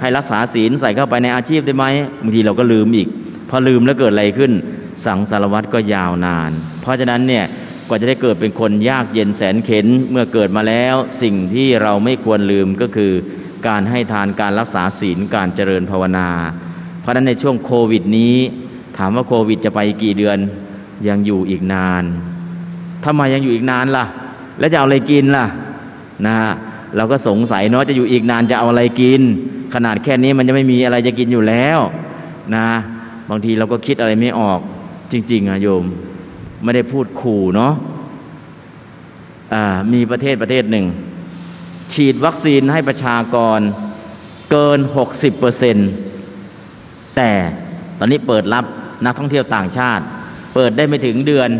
[0.00, 1.84] ให้รักษาศีลใส่เข้าไปในอาชีพได้ไหม
[2.22, 3.08] บางทีเราก็ลืมอีก
[3.50, 4.52] พอลืมแล้วเกิดอะไรขึ้น
[5.04, 7.44] สังสารวัตรก็ยาวนาน เพราะฉะนั้นเนี่ย
[7.88, 13.12] กว่าจะได้เกิดเป็นคนยากเย็นแสนเข็นเมื่อเกิดมาแล้ว สิ่งที่เราไม่ควรลืมก็คือ
[13.66, 16.28] การให้ทานการรักษาศีลการเจริญภาวนา
[17.00, 18.36] เพราะนั้นในช่วงโควิดนี้
[18.96, 20.38] ถามว่าโควิดจะไปกี่เดือน
[21.08, 22.02] ยังอยู่อีกนาน
[23.04, 24.04] ทำไมยังอยู่อีกนานล่ะ
[24.58, 25.46] แล้วจะเอาอะไรกินล่ะ
[26.26, 26.36] นะ
[26.96, 29.20] เราก็สงสัยเนาะจะอยู่อีกนานจะเอาอะไรกิน
[29.74, 31.78] ขนาดแค่นี้มันจะไม่มีอะไรจะกินอยู่แล้ว
[32.54, 32.68] นะ
[33.30, 34.60] บางทีเราก็คิดอะไรไม่ออก
[35.12, 35.84] จริงๆอะโยม
[36.62, 37.72] ไม่ได้พูดขู่เนาะ
[39.92, 40.86] มีประเทศประเทศหนึ่ง
[41.92, 43.60] ฉีดวัคซีนให้ประชากร
[44.50, 44.78] เกิน
[45.10, 45.90] 60%เปอร์เซ็นต์
[47.16, 47.30] แต่
[47.98, 48.64] ตอนนี้เปิดรับ
[49.04, 50.04] นักท่องเที่ยวต่างชาติ
[50.54, 51.50] เปิดได้ไม่ถึงเดือน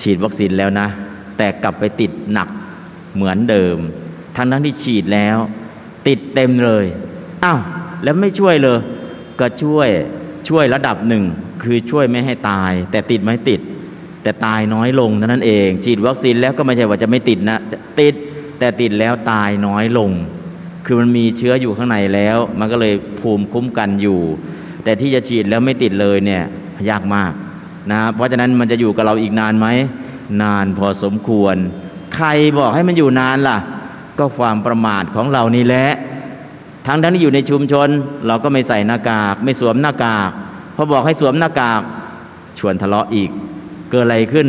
[0.00, 0.88] ฉีดวัคซีนแล้วนะ
[1.38, 2.48] แต่กลับไปติดหนัก
[3.14, 3.76] เหมือนเดิม
[4.36, 5.36] ทั้งนั้นที่ฉีดแล้ว
[6.08, 6.84] ติดเต็มเลย
[7.44, 7.60] อ้าว
[8.02, 8.78] แล้วไม่ช่วยเลย
[9.40, 9.88] ก็ช่วย
[10.48, 11.24] ช่วยระดับหนึ่ง
[11.62, 13.60] คือช่วยไม่ให้ตาย แต่ติดไม่ติด
[14.22, 17.58] แต่ตายน้อยลงเท่านั้นเอง ฉีดวัคซีนแล้วก็ไม่ใช่ว่าจะไม่ติดนะ
[18.00, 18.14] ติด
[18.58, 20.10] แต่ติดแล้วตายน้อยลง
[20.86, 24.20] คือมันมีเชื้ออยู่ข้างในแล้ว มันก็เลยภูมิคุ้มกันอยู่
[24.84, 26.44] แต่ที่จะฉีดแล้วไม่ติดเลยเนี่ย
[26.90, 27.32] ยากมาก
[27.90, 29.66] นะเพราะฉะนั้นมันจะอยู่กับเราอีกนานไหม
[30.42, 31.56] นานพอสมควร
[32.14, 32.28] ใคร
[32.58, 33.58] บอกให้มันอยู่นานล่ะ
[34.18, 35.88] ก็ความประมาทของเรานี่แหละ
[36.86, 37.88] ทั้งทั้งที่อยู่ในชุมชน
[38.26, 40.30] เราก็ไม่ใส่หน้ากาก ไม่สวมหน้ากาก
[40.76, 41.80] พอบอกให้สวมหน้ากาก
[42.58, 43.30] ชวนทะเลาะอีก
[43.90, 44.48] เกิดอะไรขึ้น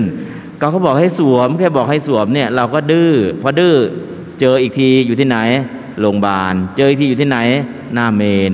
[0.60, 3.76] ก็เขาบอกให้สวม แค่บอกให้สวมเนี่ยเราก็ดื้อพอดื้อ
[4.40, 5.38] เจออีกทีอยู่ที่ไหน
[6.00, 7.40] โรงพยาบาล เจออีกทีอยู่ที่ไหน
[7.94, 8.54] หน้าเมน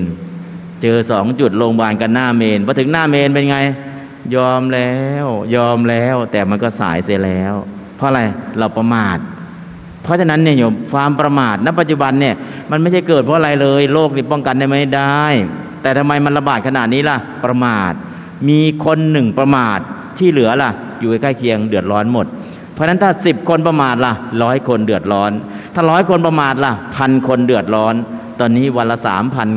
[0.82, 3.58] เจอสองจุดโรงพยาบาลกันหน้าเมนพอถึงหน้าเมนเป็นไง
[4.36, 4.94] ยอมแล้
[5.24, 7.54] ว ยอมแล้ว แต่มันก็สายเสียแล้ว
[7.98, 8.22] เพราะอะไร
[8.60, 9.18] เราประมาท
[10.04, 12.36] เพราะฉะนั้นเนี่ยโยมความประมาทณปัจจุบันเนี่ย
[12.72, 15.24] มันไม่ใช่เกิดเพราะอะไรเลยโรคนี่ป้องกันได้ไหมได้
[15.82, 17.94] แต่ทำไมมันระบาดขนาดนี้ล่ะประมาท
[18.50, 19.80] มีคนหนึ่งประมาท
[20.20, 22.26] ที่เหลือล่ะ อยู่ใกล้เคียงเดือดร้อนหมด
[22.74, 25.32] เพราะนั้นถ้าสิบคนประมาทล่ะร้อยคนเดือดร้อน
[25.74, 27.96] ถ้าร้อยคนประมาทล่ะพันคนเดือดร้อน
[28.40, 29.50] ตอนนี้วันละสามพัน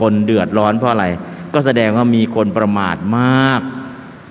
[0.00, 1.06] คนเดือดร้อนเพราะอะไร
[1.54, 3.60] ก็แสดงว่ามีคนประมาทมาก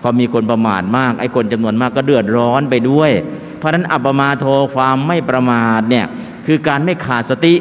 [0.02, 3.12] พอมีคนประมาทมากไอ้คนจำนวนมากก็เดือดร้อนไปด้วย
[3.58, 4.46] เพราะฉะนั้นอัปมาโท
[4.76, 6.06] ความไม่ประมาทเนี่ย
[6.46, 7.54] คือการไม่ขาดสติ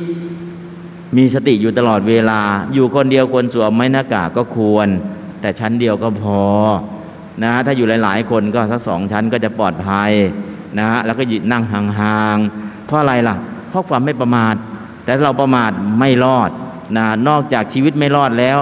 [1.17, 2.41] มีสติอยู่ตลอดเวลา
[2.75, 4.89] อยู่คนเดียวควรสวมไม่หน้ากากก็ควร
[5.41, 6.41] แต่ชั้นเดียวก็พอ
[7.43, 10.13] นะถ้าอยู่หลาย ๆ คนก็สักสองชั้นก็จะปลอดภัย
[10.79, 13.37] นะแล้วก็ยนั่งห่างๆเพราะอะไรล่ะ
[13.69, 14.55] เพราะความไม่ประมาท
[15.05, 16.51] แต่เราประมาทไม่รอด
[16.97, 18.59] นะนอกจากชีวิตไม่รอดแล้ว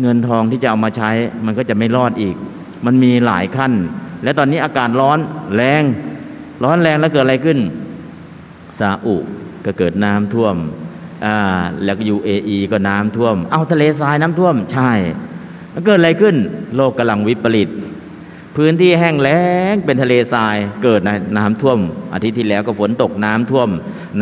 [0.00, 1.10] เงินทองที่จะเอามาใช้
[1.44, 2.36] มันก็จะไม่รอดอีก
[2.86, 3.72] มันมีหลายขั้น
[4.22, 5.18] และตอนนี้อากาศร้อน
[5.54, 5.82] แรง
[6.64, 7.58] ร้อนแรงแล้วเกิดอะไรขึ้น
[8.78, 9.16] ซาอุ
[9.64, 10.56] ก็เกิดน้ำท่วม
[11.24, 11.36] อ่า
[11.84, 14.90] แล้วก็ยูเออีก็น้ำท่วม เอาทะเลทรายน้ำท่วมใช่
[15.84, 16.36] เกิดอะไรขึ้น
[16.76, 17.68] โลกกำลังวิปริต
[18.56, 21.00] พื้นที่แห้งแล้งเป็นทะเลทราย เกิด
[21.36, 21.78] น้ำท่วม
[22.14, 23.68] อาทิตย์ที่แล้วก็ฝนตกน้ำท่วม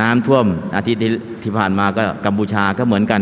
[0.01, 1.01] น้ำท่วม อาทิตย์
[1.43, 3.21] ที่ผ่านมาก็กัมพูชาก็เหมือนกัน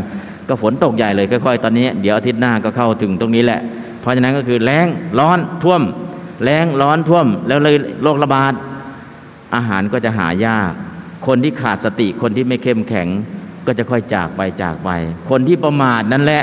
[0.48, 3.60] ก็ฝนตกใหญ่เลยค่อยๆ ตอนนี้ เดี๋ยวอาทิตย์หน้าก็เข้าถึงตรงนี้แหละ
[4.00, 4.86] เพราะฉะนั้นก็คือแล้ง
[5.18, 5.82] ร้อนท่วม
[6.44, 8.52] แล้งร้อนท่วม แล้วเลยโรคระบาด
[9.54, 10.70] อาหารก็จะหายาก
[11.26, 13.08] คนที่ขาดสติคนที่ไม่เข้มแข็ง
[13.66, 14.90] ก็จะค่อยจากไปจากไป
[15.30, 16.42] คนที่ประมาทนั่นแหละ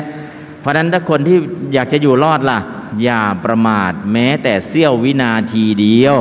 [0.60, 1.38] เพราะนั้นถ้าคนที่
[1.74, 2.60] อยากจะอยู่รอดล่ะ
[3.04, 6.15] อย่าประมาทแม้แต่เสี้ยววินาทีเดียว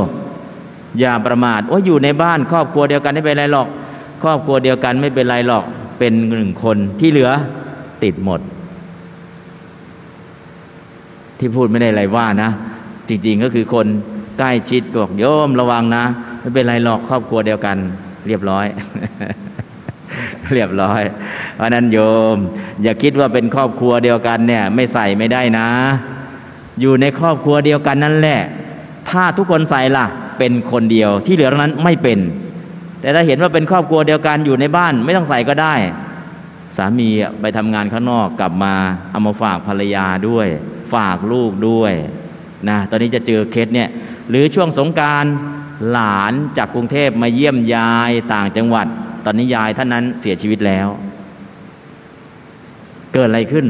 [0.99, 3.69] อย่าประมาทว่าอยู่ในบ้านครอบครัวเดียวกันไม่เป็นไรหรอก
[4.23, 5.65] ครอบครัวเดียวกันไม่เป็นไรหรอก
[5.99, 7.31] เป็นหนึ่งคนที่เหลือ
[8.03, 8.41] ติดหมด
[11.39, 12.51] ที่พูดไม่ได้ไรว่านะ
[13.09, 13.87] จริงๆก็คือคน
[14.39, 16.05] ใกล้ชิดก็บอกโยมระวังนะ
[16.41, 17.77] ไม่เป็นไรหรอกครอบครัวเดียวกัน
[18.27, 18.67] เรียบร้อย
[20.55, 21.03] เรียบร้อย
[21.57, 21.99] เพราะนั้นโย
[22.35, 22.37] ม
[22.83, 25.69] อย่าคิดว่าเป็นครอบครัวเดียวกันเนี่ยไม่ใส่ไม่ได้นะ
[26.81, 28.41] อยู่ในครอบครัวเดียวกันนั่นแหละ
[29.11, 30.07] ถ้าทุกคนใส่ล่ะ
[30.39, 32.19] เป็นคนเดียวที่เหลือนั้นไม่เป็น
[33.01, 35.75] แต่ถ้าเห็นว่าเป็นครอบครัวเดียวกันอยู่ในบ้านไม่ต้องใส่ก็ได้
[36.77, 37.09] สามี
[37.41, 38.75] ไปทำงานข้างนอกกลับมา
[39.11, 40.47] เอามาฝากภรรยาด้วย
[40.93, 41.93] ฝากลูกด้วย
[42.69, 43.89] นะตอนนี้จะเจอเคสเนี่ย
[44.29, 45.25] หรือช่วงสงการ
[45.91, 48.87] หลานจากกรุงเทพมาเยี่ยมยายต่างจังหวัด
[49.29, 50.89] อนนี้ยายท่านนั้นเสียชีวิตแล้ว
[53.13, 53.67] เกิดอะไรขึ้น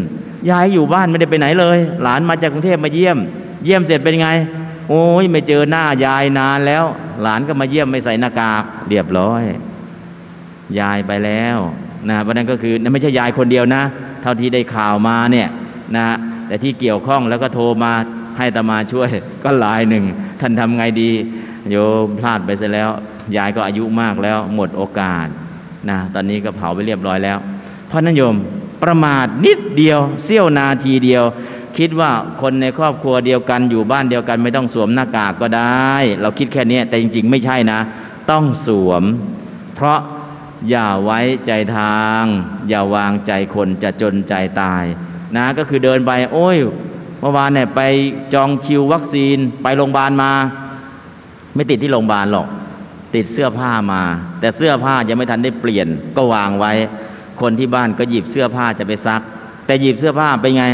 [0.51, 3.19] ยายอยู่บ้านไม่ได้ไปไหนเลย หลานมาจากกรุงเทพมาเยี่ยม
[3.65, 4.29] เยี่ยมเสร็จเป็นไง
[4.89, 6.85] โอ้ยไม่เจอหน้ายายนานแล้ว
[7.23, 9.43] หลานก็มาเยี่ยมไม่ใส่หน้ากากเรียบร้อย
[10.81, 11.59] ยายไปแล้ว
[12.09, 13.83] นะเพราะนั้นก็คือไม่ใช่ยายคนเดียวนะ
[14.23, 15.49] เท่าที่ได้ข่าวมาเนี่ย
[15.97, 16.05] นะ
[16.47, 17.93] แต่ที่เกี่ยวข้องแล้วก็โทรมา
[18.39, 19.09] ให้ตมาช่วย
[19.45, 20.05] ก็หลายหนึ่ง
[20.41, 21.11] ท่านทำไงดี
[21.71, 22.91] โยมพลาดไปเสียแล้ว
[23.37, 25.27] ยายก็อายุมากแล้วหมดโอกาส
[25.89, 27.39] นะตอนนี้ก็เผาไปเรียบร้อยแล้ว
[27.89, 28.37] เพราะนั้นโยม
[28.83, 31.25] ประมาทนิดเดียวเสี้ยวนาทีเดียว
[31.79, 32.11] คิดว่า
[32.41, 37.81] คนในครอบครัวเดียวกันอยู่บ้านเดียวกันไม่ต้องสวมหน้ากากก็ได้ เราคิดแค่นี้แต่จริง ๆ ไม่ใช่นะ
[38.31, 39.03] ต้องสวม
[39.75, 39.99] เพราะ
[40.69, 42.23] อย่าไว้ใจทาง
[42.69, 44.85] อย่าวางใจคนจะจนใจตาย
[45.37, 46.57] นะก็คือเดินไป โอ้ย
[47.21, 47.81] เมื่อวานเนี่ยไป
[48.35, 50.33] จองคิววัคซีนไปโรงพยาบาลมา
[51.55, 52.47] ไม่ติดที่โรงพยาบาลหรอก
[53.15, 54.03] ติดเสื้อผ้ามา
[54.41, 56.73] แต่เสื้อผ้ายังไม่ทันได้เปลี่ยนก็วางไว้
[57.41, 59.23] คนที่บ้านก็หยิบเสื้อผ้าจะไปซัก
[59.67, 60.65] แต่หยิบเสื้อผ้าไปไง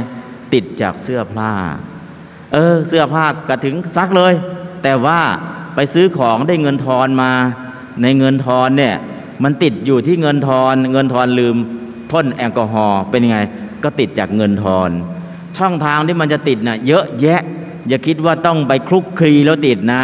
[0.55, 1.51] ติดจากเสื้อผ้า
[2.53, 4.33] เออ เสื้อผ้ากระถึงซักเลย
[4.83, 5.21] แต่ว่า
[5.75, 7.31] ไปซื้อของได้เงินทอนมา
[8.03, 8.97] ในเงินทอนเนี่ย
[9.43, 11.57] มันติดอยู่ที่เงินทอน เงินทอนลืม
[12.11, 13.39] พ่นแอลกอฮอล์เป็นยังไง
[13.85, 14.91] ก็ติดจากเงินทอน
[15.59, 17.41] ช่องทางที่มันจะติดนะ่ะเยอะแยะ
[17.89, 20.03] อย่าคิดว่าต้องไปคลุกคลีแล้วติดนะ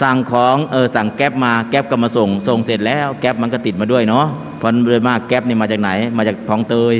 [0.00, 4.26] สั่งของเออสั่งแก๊ปมาแก๊ปก็มาส่ง ส่งเสร็จแล้วแก๊ปมันก็ติดมาด้วยเนาะ
[4.58, 6.94] เพราะโดยมากแก๊ปนี่มาจากไหน มาจากคลองเตย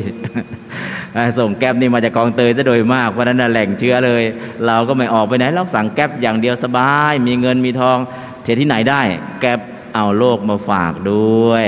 [1.38, 4.22] ส่งแก๊ปนี่มาจากคลองเตยซะโดยมากเพราะนั้นแหล่งเชื้อเลย
[4.66, 7.98] เราก็ไม่ออกไปไหนเราสั่งแก๊ปอย่างเดียวสบาย มีเงินมีทอง
[8.42, 9.00] เทที่ไหนได้
[9.40, 9.60] แก๊ป
[9.94, 11.66] เอาโลกมาฝากด้วย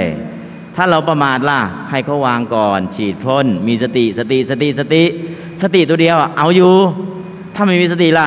[0.76, 1.60] ถ้าเราประมาทล่ะ
[1.90, 5.02] ให้เขาวางก่อน ฉีดพ่นมีสติสติสติสติ
[5.62, 6.74] สติตัวเดียวเอาอยู่
[7.54, 8.26] ถ้าไม่มีสติล่ะ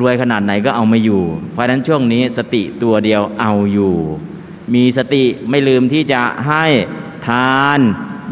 [0.00, 3.96] รวยขนาดไหนก็เอาไม่อยู่ เพราะฉะนั้นช่วงนี้สติตัวเดียวเอาอยู่
[4.74, 6.64] มีสติไม่ลืมที่จะให้
[7.26, 7.80] ทาน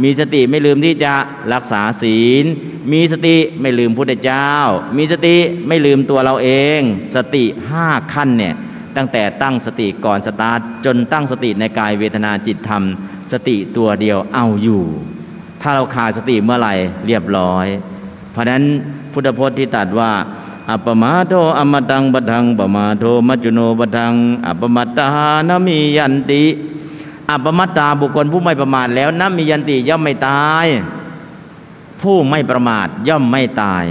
[0.03, 1.15] มีสติไม่ลืมที่จะ
[1.53, 2.45] รักษาศีล
[2.93, 4.51] มีสติไม่ลืมพุทธเจ้า
[4.97, 5.37] มีสติ
[5.69, 6.81] ไม่ลืมตัวเราเอง
[7.15, 8.55] สติห้าขั้นเนี่ย
[8.97, 12.83] ตั้งแต่ตั้งสติก่อนสตาร์ทจนตั้งสติในกายเวทนาจิตธรรม
[13.33, 14.83] สติตัวเดียวเอาอยู่
[15.63, 16.75] ถ้าเราขาดสติเมื่อไหร่
[17.07, 17.67] เรียบร้อย
[18.33, 18.63] เพราะนั้น
[19.13, 20.11] พุทธพจน์ที่ตรัสว่า
[20.71, 24.15] อัปปมาโทอมตัง ปทังปมาโทมัจจุโน ปทัง
[24.47, 25.09] อัปปมัตตา
[25.49, 26.45] นมียันติ
[27.31, 30.67] อัปปมัตตาบุคคลผู้ไม่ประมาทแล้วน มียันติย่อมไม่ตาย
[32.01, 33.85] ผู้ไม่ประมาทย่อมไม่ตาย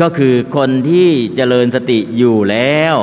[0.00, 2.94] ก็คือคนที่เจริญสติอยู่แล้ว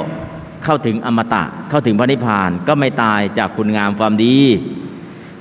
[0.63, 4.38] เข้าถึงอมตะเข้าถึงพระนิพพานก็ไม่ตายจากคุณงามความดี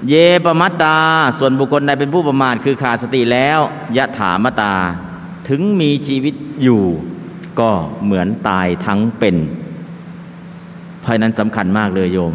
[0.09, 0.98] เยปมัตตา
[1.38, 3.59] ส่วนบุคคลใดเป็นผู้ประมาทคือขาดสติแล้ว
[3.96, 4.74] ยะถามตา
[5.48, 6.85] ถึงมีชีวิตอยู่
[7.60, 7.70] ก็
[8.04, 9.36] เหมือนตายทั้งเป็น
[11.00, 12.34] เพราะนั้นสำคัญมากเลยโยม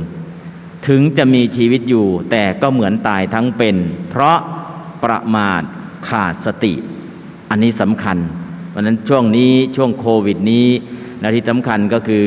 [0.88, 3.76] ถึงจะมีชีวิตอยู่ แต่ก็เหมือนตายทั้งเป็น
[4.10, 4.38] เพราะ
[5.04, 5.62] ประมาท
[6.08, 6.74] ขาดสติ
[7.50, 8.18] อันนี้สำคัญ
[8.70, 10.68] เพราะนั้นช่วงนี้ช่วงโควิดนี้
[11.22, 12.26] นาที่สำคัญก็คือ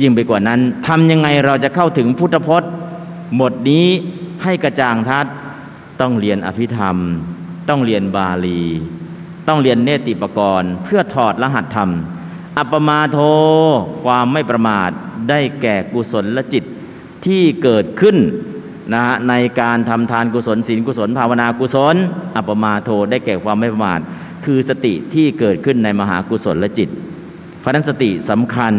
[0.00, 2.70] ยิ่งไปกว่านั้นทำยังไงเราจะเข้าถึงพุทธพจน์
[3.36, 3.86] หมดนี้
[4.42, 5.26] ให้กระจ่างทัด
[6.00, 6.96] ต้องเรียนอภิธรรม
[7.68, 8.62] ต้องเรียนบาลี
[9.48, 11.90] ต้องเรียนเนติปกรณ์ เพื่อถอดรหัสธรรม
[12.58, 13.18] อัปมาโท
[14.04, 14.90] ความไม่ประมาท
[15.28, 16.64] ได้แก่กุศลและจิต
[17.26, 18.16] ที่เกิดขึ้น
[18.94, 21.96] นะในการทำทานกุศลศีลกุศล ภาวนากุศล
[22.36, 24.00] อัปมาโทได้แก่ความไม่ประมาท
[24.44, 26.88] คือสติที่เกิดขึ้นในมหากุศลและจิต
[27.60, 28.72] เพราะนั้นสติสำคัญ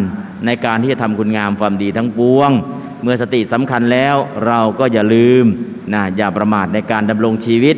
[0.46, 2.52] ในการที่จะทำคุณงามความดีทั้งปวง
[3.02, 4.16] เมื่อสติสำคัญแล้ว
[4.48, 5.46] เราก็อย่าลืม
[5.94, 7.76] นะอย่าประมาทในการดำรงชีวิต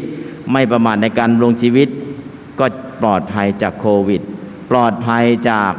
[0.52, 1.88] ไม่ประมาทในการดำรงชีวิต
[2.60, 2.66] ก็
[3.02, 4.22] ปลอดภัยจากโควิด
[4.72, 5.72] ปลอดภัยจาก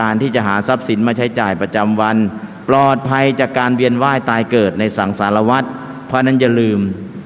[0.00, 2.16] การที่จะหาทรัพย์สินมาใช้จ่ายประจำวัน
[2.68, 5.64] ปลอดภัยจากการเวียนว่ายตายเกิดในสังสารวัฏ
[6.06, 6.78] เพราะนั้นอย่าลืม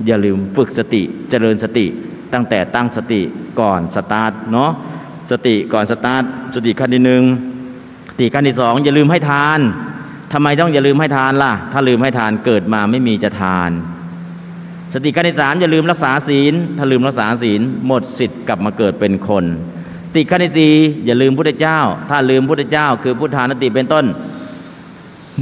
[0.06, 1.86] อย่าลืมฝึกสติเจริญสติ
[2.32, 3.22] ตั้งแต่ตั้งสติ
[3.60, 4.70] ก่อนสตาร์ทเนาะ
[5.30, 6.22] สติก่อนสตาร์ท
[6.54, 7.22] สติขั้นที่หนึ่ง
[8.10, 9.60] สติขั้นที่สองอย่าลืมให้ทาน
[10.32, 13.70] ทำไมต้องอย่าลืมให้ทานล่ะ ถ้าลืมให้ทานเกิดมาไม่มีจะทาน
[14.94, 19.44] สติขั้นที่สามอย่าลืมรักษาศีล ถ้าลืมรักษาศีลหมดสิทธิ์กลับมาเกิดเป็นคน
[20.16, 20.72] ติขั้นที่สี่
[21.06, 24.04] อย่าลืมพุทธเจ้า ถ้าลืมพุทธเจ้า คือพุทธานติเป็นต้น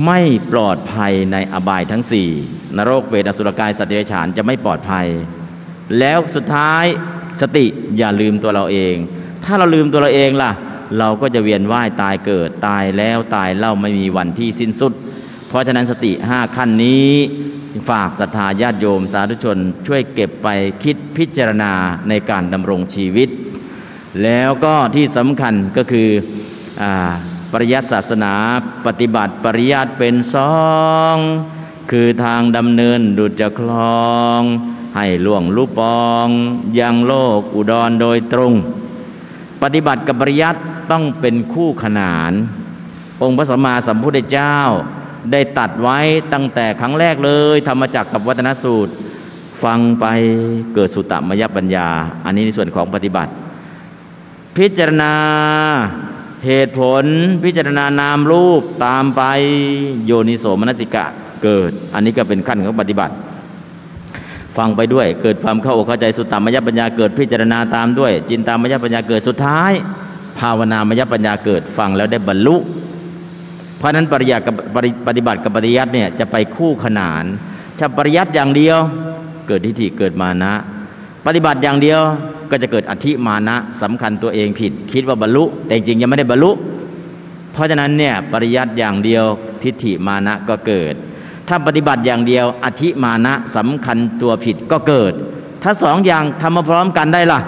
[0.06, 0.20] ไม่
[0.52, 2.28] ปลอดภัยในอบายทั้งสี่
[2.76, 5.06] นรกเวทอสุรกายสัตว์เดรัจฉานจะไม่ปลอดภัย
[5.98, 6.84] แล้วสุดท้าย
[7.40, 7.66] สติ
[7.98, 8.94] อย่าลืมตัวเราเอง
[9.44, 10.52] ถ้าเราลืมตัวเราเองล่ะ
[10.98, 14.92] เราก็จะเวียนว่ายตายเกิดตายแล้วตายเล่าไม่มีวันที่สิ้นสุด
[15.48, 17.10] เพราะฉะนั้นสติห้าขั้นนี้
[17.90, 20.48] ฝากศรัทธาญาติโยมสาธุชน ช่วยเก็บไป
[20.82, 21.72] คิดพิจารณา
[22.08, 23.28] ในการดำรงชีวิต
[24.22, 26.08] แล้วก็ที่สำคัญก็คือ
[26.82, 26.84] อ
[27.52, 28.34] ปริยัติศาสนา
[28.86, 30.54] ปฏิบัติปริยัติเป็นสอ
[31.14, 31.16] ง
[31.90, 33.70] คือทางดำเนินดุจจะคล
[34.00, 34.06] อ
[34.40, 34.42] ง
[34.96, 36.28] ให้ล่วงลุปอง
[36.78, 38.52] ยังโลกอุดรโดยตรง
[39.62, 42.32] ปฏิบัติกับปริยัติต้องเป็นคู่ขนาน
[43.22, 44.56] องค์พระสัมมาสัมพุทธเจ้า
[45.32, 45.98] ได้ตัดไว้
[46.32, 48.92] ตั้งแต่ครั้งแรกเลยธรรมจักรกับวัฒนสูตร
[49.64, 50.06] ฟังไป
[50.74, 51.88] เกิดสุตตมยปัญญา
[52.24, 53.32] อันนี้ในส่วนของปฏิบัติ
[54.58, 55.14] พิจารณา
[56.46, 57.04] เหตุผล
[57.44, 59.22] พิจารณานามรูปตามไป
[60.06, 61.04] โยนิโสมนสิกะ
[61.42, 63.14] เกิด อันนี้ก็เป็นขั้นของปฏิบัติ
[64.56, 69.72] ฟังไปด้วยเกิดความเข้าอกเข้าใจสุตตามยปัญญาเกิดพิจารณาตามด้วย จินตามยปัญญาเกิดสุดท้าย
[70.38, 72.56] ภาวนามยปัญญาเกิดฟังแล้วได้บรรลุ
[73.78, 74.54] เพราะนั้นปริยัติกับ
[75.06, 77.24] ปฏิบัติกับปริยัติเนี่ยจะไปคู่ขนาน
[77.78, 78.78] ถ้าปริยัติอย่างเดียว
[79.46, 80.54] เกิดทิฏฐิเกิดมานะ
[81.26, 82.00] ปฏิบัติอย่างเดียว
[82.52, 86.50] ก็จะเกิดอธิมานะสำคัญตัวเองผิด คิดว่าบรรลุ แต่จริงยังไม่ได้บรรลุ
[87.52, 89.24] เพราะฉะนั้นเนี่ยปริยัติอย่างเดียว
[89.62, 90.94] ทิฏฐิมานะก็เกิด
[91.48, 95.12] ถ้าปฏิบัติอย่างเดียว อธิมานะสำคัญตัวผิดก็เกิด
[95.62, 97.40] ถ้าสองอย่างทำมาพร้อมกันได้ล่ะ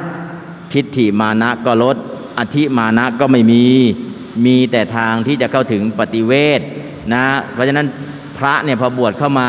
[0.72, 1.96] ทิฏฐิมานะก็ลด
[2.38, 3.64] อธิมานะก็ไม่มี
[4.44, 6.60] มีแต่ทางที่จะเข้าถึงปฏิเวท
[7.12, 7.86] นะ เพราะฉะนั้น
[8.38, 9.48] พระเนี่ยพอบวชเข้ามา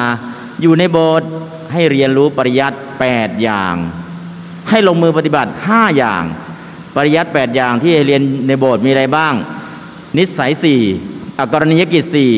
[0.62, 1.30] อยู่ในโบสถ์
[1.74, 2.78] ให้เรียนรู้ปริยัติ
[3.10, 3.76] 8อย่าง
[4.70, 6.24] ให้ลงมือปฏิบัติ 5 อย่าง
[6.96, 9.34] ปริยัติ 8 อย่างที่เรียนในโบสถ์มีอะไรบ้าง
[10.18, 10.82] นิสัยสี่
[11.40, 12.32] อกรณียกิจสี่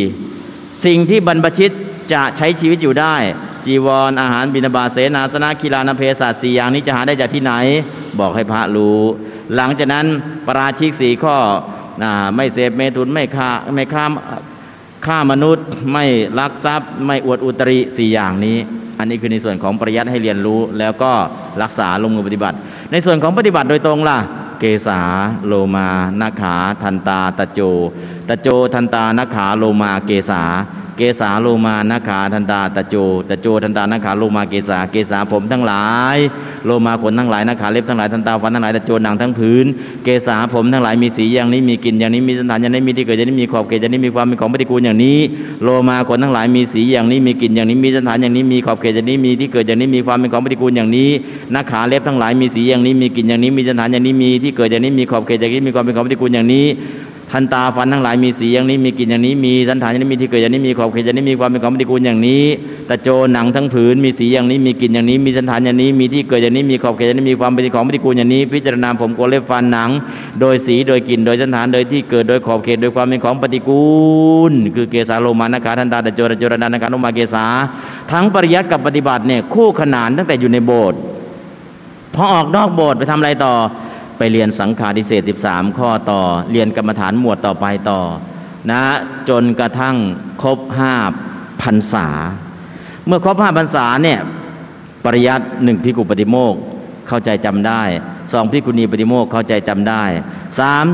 [0.86, 1.72] สิ่งที่บรรพชิต
[2.13, 3.16] จะใช้ชีวิตอยู่ได้
[3.66, 7.54] จีวรออาหารบิณฑบาตเสนาสนะกีฬานเพศาสี่อย่างนี้จะหาได้จากที่ไหน
[8.20, 9.00] บอกให้พระรู้
[9.56, 10.06] หลังจากนั้น
[10.48, 11.38] ปราชิกสี่ข้อ
[12.36, 14.04] ไม่เสพเมตุนไม่ฆ่าไม่ฆ่า
[15.06, 16.06] ฆ่ามนุษย์ไม่
[16.40, 18.58] ลักทรัพย์ ไม่อวดอุตริสี่อย่างนี้
[18.99, 21.12] อันนี้คือในส่วนของปริยัติให้เรียนรู้แล้วก็
[21.62, 22.57] รักษาลงมือปฏิบัติ
[22.91, 24.17] ในส่วนของปฏิบัติโดยตรงล่ะ
[24.60, 24.99] เกษา
[25.47, 25.88] โลมา
[26.21, 27.60] นาขา ทันตาตะโจ
[28.29, 30.43] ตะโจทันตานาขาโลมาเกษา
[30.97, 32.95] เกษาโลมานาขาทันตาตะโจ
[33.29, 36.17] ตะโจทันตานาขาโลมาเกษาเกษาผมทั้งหลาย
[36.67, 39.65] โลมาขนทั้งหลายนาขาเล็บทั้งหลายทันตาฟันทั้งหลายตะโจนหนังทั้งพื้น
[40.03, 45.19] เกษาผมทั้งหลายมีสีอย่างนี้มีกลิ่นอย่างนี้มีสันฐานอย่างนี้มีที่เกิดอย่างนี้มีขอบเขตอย่างนี้มีความเป็นของปฏิกูลอย่างนี้
[45.63, 51.10] โลมาขนทั้งหลายมีสีอย่างนี้มีกลิ่นอย่างนี้มีสันฐานอย่างนี้มีขอบเขตอย่างนี้มีที่เกิดอย่างนี้มีความเป็นของปฏิกูลอย่างนี้
[51.53, 56.65] นาขาเล็บทั้งหลายมีสีอย่างนี้มีกลิ่นอย่างนี้มีสันฐานอย่างนี้มีที่เกิดอย่างนี้มีขอบเขตอย่างนี้มีความเป็นของปฏิกูลอย่างนี้
[57.32, 62.44] ทันตาฟันทั้งหลายมีสีอย่างนี้มีกลิ่นอย่างนี้มีสันฐานอย่างนี้มีที่เกิดอย่างนี้มีขอบเขตอย่างนี้มีความเป็นของปฏิกูลอย่างนี้
[62.90, 69.90] ตะโจหนังทั้งผืนมีสีอย่างนี้มีกลิ่นอย่างนี้มีสันฐานอย่างนี้มีที่เกิดอย่างนี้มีขอบเขตอย่างนี้มีความเป็นของปฏิกูลอย่างนี้ พิจารณาผมโกเล็บฟันหนัง
[70.40, 73.88] โดยสีโดยกลิ่นโดยสันฐานโดยที่เกิดโดยขอบเขตโดยความเป็นของปฏิกู
[74.50, 77.46] ล คือเกสาโลมานาคาทันตาตะโจตะโจรดานาคาโลมาเกสา
[78.12, 81.00] ทั้งปริยัติกับปฏิบัติเนี่ยคู่ขนานตั้งแต่อยู่ในโบสถ์
[82.16, 83.54] พอออกนอกโบสถ์ไปทำอะไรต่อ
[84.17, 88.01] ไปเรียนสังขารดิเศษ13 ข้อต่อ เรียนกรรมฐานหมวดต่อไปต่อ
[88.71, 88.82] นะ
[89.30, 89.95] จนกระทั่ง
[90.41, 90.93] ครบห้า
[91.62, 92.08] พันษา
[93.06, 94.19] เมื่อครบห้าพันษาเนี่ย
[95.06, 96.56] ปริยัติหนึ่งพิกุปฏิโมก
[97.08, 97.82] เข้าใจจำได้
[98.34, 100.03] สองพิกุณีปฏิโมกเข้าใจจำได้
[100.60, 100.86] สาม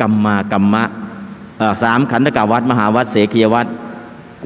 [0.00, 0.84] กัมมากรรมะ
[1.82, 3.66] สามขันธกาวัดมหาวัดเสกียวัด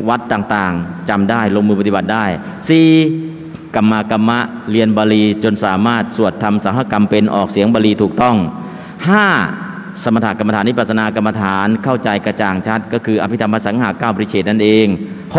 [0.09, 2.25] วัดต่างๆจำได้ลงมือปฏิบัติได้
[2.69, 2.87] สี่
[3.79, 4.39] รรมากรรมะ
[4.71, 8.37] เรียนบาลีจนสามารถสวดทำสังฆกรรมเป็นออกเสียงบาลีถูกต้อง
[9.19, 10.03] 5.
[10.03, 14.87] สมถกรรมฐานนิปัสนากรรมฐานเข้าใจกระจ่างชัด ก็คืออภิธรรมสังหาเก้าปริเฉดนั่นเอง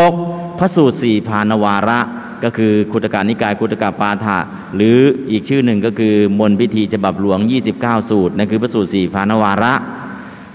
[0.03, 0.59] 6.
[0.59, 1.99] พระสูตรสี่พานวาระ
[2.43, 4.37] ก็คือคุตการนิกายคุตกาปาฐะ
[4.75, 4.97] หรือ
[5.31, 7.39] อีกชื่อหนึ่งก็คือมนพิธีฉบับหลวง
[7.75, 9.73] 29 สูตรนั่นคือพระสูตรสี่พานวาระ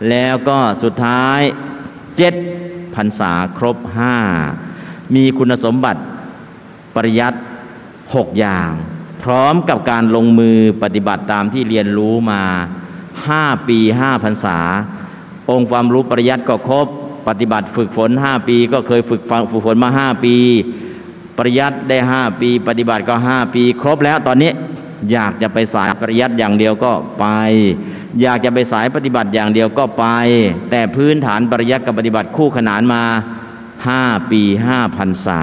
[0.09, 1.41] แล้วก็สุดท้าย
[2.19, 3.77] 7พรรษาครบ
[4.47, 6.01] 5 มีคุณสมบัติ
[6.95, 7.39] ปริยัติ
[8.17, 8.71] หกอย่าง
[9.23, 12.43] พร้อมกับการลงมือปฏิบัติตามที่เรียนรู้มา
[13.29, 14.59] ห้าปีห้าพรรษา
[15.51, 16.87] องค์ความรู้ปริยัติก็ครบ
[17.29, 20.37] ปฏิบัติฝึกฝนห้าปี ก็เคยฝึกฟังฝึกฝนมาห้าปี
[21.39, 24.53] ปริยัติได้ห้าปี ปฏิบัติก็ห้าปี ครบแล้วตอนนี้
[25.13, 27.27] อยากจะไปสายปริยัติอย่างเดียวก็ไป
[28.23, 30.07] อยากจะไปสายปฏิบัติอย่างเดียวก็ไป
[30.71, 33.03] แต่พื้นฐานปริยัติกับปฏิบัติคู่ขนานมา
[33.89, 35.43] ห้าปีห้าพรรษา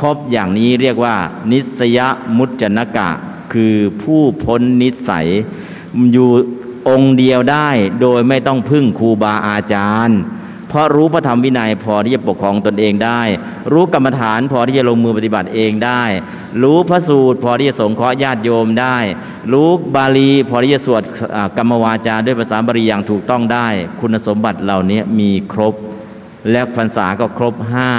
[0.00, 1.16] ครบอย่างนี้เรียกว่า
[1.52, 1.98] นิสย
[2.36, 3.10] มุจจนกะ
[3.52, 5.26] คือผู้พ้นนิสัย
[6.12, 6.30] อยู่
[6.88, 7.68] องค์เดียวได้
[8.00, 10.20] โดยไม่ต้องพึ่งครูบาอาจารย์
[10.68, 13.22] เพราะรู้พระธรรมวินัยพอที่จะปกครองตนเองได้
[13.72, 16.02] รู้กรรมฐานพอที่จะลงมือปฏิบัติเองได้
[16.62, 18.96] รู้พระสูตรพอที่จะสงเคราะห์ญาติโยมได้
[19.52, 21.02] รู้บาลีพอที่จะสวด
[21.56, 23.68] กรรมวาจาด้วยภาษาบาลีอย่างถูกต้องได้
[24.00, 25.74] คุณสมบัติเหล่านี้มีครบ
[26.50, 27.90] และพรรษาก็ครบห้า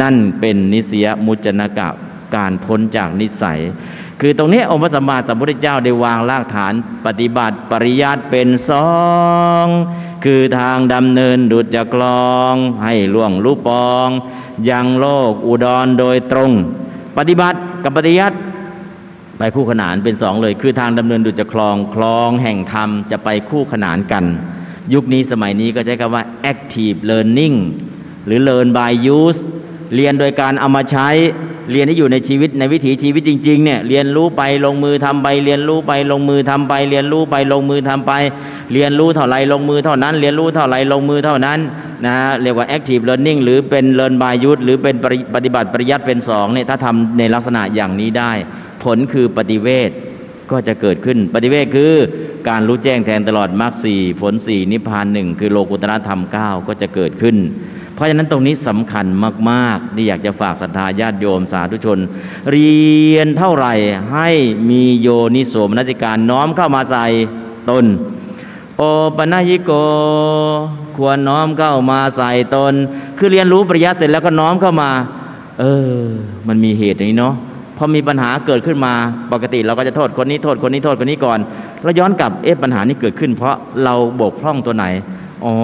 [0.00, 1.88] นั่นเป็นนิสยมุจนกะ
[2.34, 3.60] การพ้นจากนิสัย
[4.20, 6.74] คือตรงนี้องค์พระสัมมาสัมพุทธเจ้าได้วางรากฐาน
[7.06, 8.90] ปฏิบัติปริยัติเป็นสอ
[9.64, 9.66] ง
[10.24, 14.08] คือทางดำเนินดุจจะกลองให้ล่วงลูปอง
[14.68, 16.50] ยังโลกอุดรโดยตรง
[17.18, 18.36] ปฏิบัติกับปฏิยัติ
[19.38, 24.24] ไปคู่ขนานเป็นสองเลย คือทางดำเนินดุจจะคลองคลองแห่งธรรมจะไปคู่ขนานกัน
[24.94, 27.56] ยุคนี้สมัยนี้ก็ใช้คำว่า active learning
[28.26, 29.40] หรือ learn by use
[29.94, 31.08] เรียนโดยการเอามาใช้
[31.72, 38.12] เรียนที่อยู่ในชีวิตในวิถีชีวิตจริงๆเนี่ยเรียนรู้ไปลงมือทำไป เรียนรู้ไปลงมือทำไป เรียนรู้ไปลงมือทำไป
[38.72, 41.58] เรียนรู้เท่าไรลงมือเท่านั้น เรียนรู้เท่าไรลงมือเท่านั้น
[42.06, 44.96] นะเรียกว่า active learning หรือเป็น learn by use หรือเป็น
[45.34, 48.32] ปฏิบัติปริยัติเป็นสองเนี่ยถ้าทำในลักษณะอย่างนี้ได้
[48.82, 49.90] ผลคือปฏิเวท
[50.50, 51.92] ก็จะเกิดขึ้นปฏิเวทคือ
[52.48, 57.36] การรู้แจ้งแทนตลอดมรรคสี่ผลสี่นิพพานหนึ่งคือโลกุตระธรรมเก้าก็จะเกิดขึ้น
[57.94, 59.06] เพราะฉะนั้นตรงนี้สำคัญ
[59.50, 61.98] มากๆที่อยากจะฝากศรัทธาญาติโยมสาธุชน
[62.50, 62.76] เรี
[63.14, 63.74] ยนเท่าไหร่
[64.12, 64.30] ให้
[64.70, 67.06] มีโยนิโสมนสิการน้อมเข้ามาใส่
[67.70, 67.84] ตน
[68.76, 68.82] โอ
[69.16, 69.70] ปนัยิโก
[70.96, 72.74] ควรน้อมเข้ามาใส่ตน
[73.18, 74.90] คือเรียนรู้ปริยัติเสร็จแล้วก็น้อมเข้ามา
[75.60, 75.64] เอ
[76.00, 76.02] อ
[76.48, 77.34] มันมีเหตุอย่างนี้เนาะ
[77.76, 78.94] พอมีปัญหาเกิดขึ้นมา
[79.32, 81.38] ปกติเราก็จะโทษคนนี้โทษคนนี้โทษคนนี้ก่อน
[81.82, 84.86] แล้วย้อนกลับเอ๊ะปัญหานี้เกิดขึ้น เพราะเราบกพร่องตัวไหน
[85.44, 85.54] อ๋อ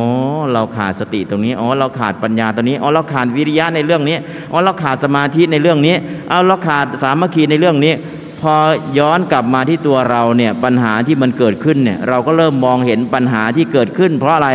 [0.53, 4.17] เราขาดสติตรงนี้อ๋อเราขาดปัญญาตรงนี้อ๋อเราขาดวิริยะในเรื่องนี้
[4.53, 5.95] อ๋อเราขาดสมาธิในเรื่องนี้
[6.29, 7.95] เอาเราขาดสามัคคีในเรื่องนี้
[8.41, 8.55] พอ
[8.99, 14.51] ย้อนกลับมาที่ตัวเราเนี่ยปัญหาที่มันเกิดขึ้นเนี่ยเราก็เริ่มมองเห็นปัญหาที่เกิดขึ้น เพราะอะไร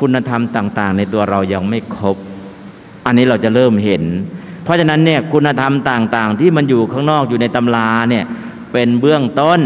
[0.00, 2.16] คุณธรรมต่างๆ ในตัวเรายังไม่ครบ
[3.06, 4.02] อันนี้เราจะเริ่มเห็น
[4.64, 8.24] เพราะฉะนั้นเนี่ยคุณธรรมต่างๆ ที่มันอยู่ข้างนอกอยู่ในตำราเนี่ย
[8.72, 9.60] เป็นเบื้องต้น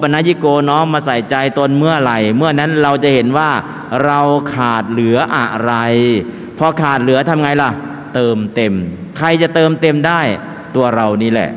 [0.00, 3.50] ปนัญิโกน้อมมาใส่ใจตนเมื่อไหร่ เมื่อนั้นเราจะเห็นว่า
[4.04, 4.20] เรา
[4.54, 5.72] ขาดเหลืออะไร
[6.58, 7.70] พอขาดเหลือทำไงล่ะ
[8.14, 8.74] เติมเต็ม
[9.18, 10.20] ใครจะเติมเต็มได้
[10.76, 11.50] ตัวเรานี่แหละ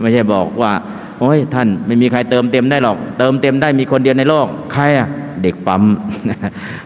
[0.00, 0.72] ไม่ใช่บอกว่า
[1.20, 5.08] โอ้ยท่านไม่มีใครเติมเต็มได้หรอก เติมเต็มได้มีคนเดียวในโลก ใครอะ
[5.44, 5.82] เด็กปั๊ม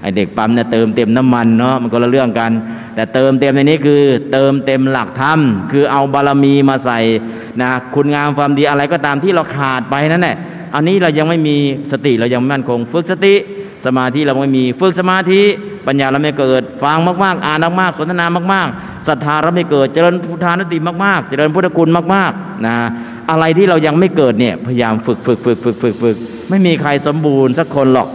[0.01, 2.51] ไอเด็กปั๊มเนี่ยเติมเต็มน้ำมันเนาะมันก็ละเรื่องกัน
[2.95, 4.03] แต่เติมเต็มในนี้คือ
[4.33, 5.39] เติมเต็มหลักธรรม
[5.73, 7.01] คือเอาบารมีมาใส่
[7.63, 10.37] นะคุณงามความดีอะไรก็ตามที่เราขาดไปนั่นแหละ
[10.75, 11.57] อันนี้เรายังไม่มี
[11.93, 13.35] สติเรายังไม่มั่นคง ฝึกสติ
[13.87, 15.43] สมาธิเราไม่มีฝึกสมาธิ
[15.87, 22.77] ปัญญาเราไม่เกิดฟังมากๆ อ่านมากๆสนทนามากๆศรัทธาเราไม่เกิดเจริญพุทธานุติมากๆ เจริญพุทธคุณมากๆนะ
[23.31, 26.17] อะไรที่เรายังไม่เกิดเนี่ยพยายามฝึกฝึกฝึกฝึกฝึกฝึก
[26.51, 28.09] ไม่มีใครสมบูรณ์สักคนหรอก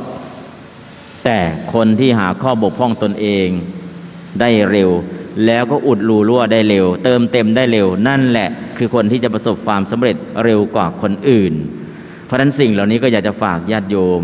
[1.31, 3.47] แต่คนที่หาข้อบกพร่องตนเอง
[4.39, 4.89] ได้เร็ว
[5.45, 11.53] แล้วก็อุดรูรั่วได้เร็ว เติมเต็มได้เร็ว นั่นแหละ คือคนที่จะประสบความสำเร็จเร็วกว่าคนอื่น
[12.25, 14.21] เพราะฉะนั้นสิ่งเหล่านี้ก็อยากจะฝากญาติโยม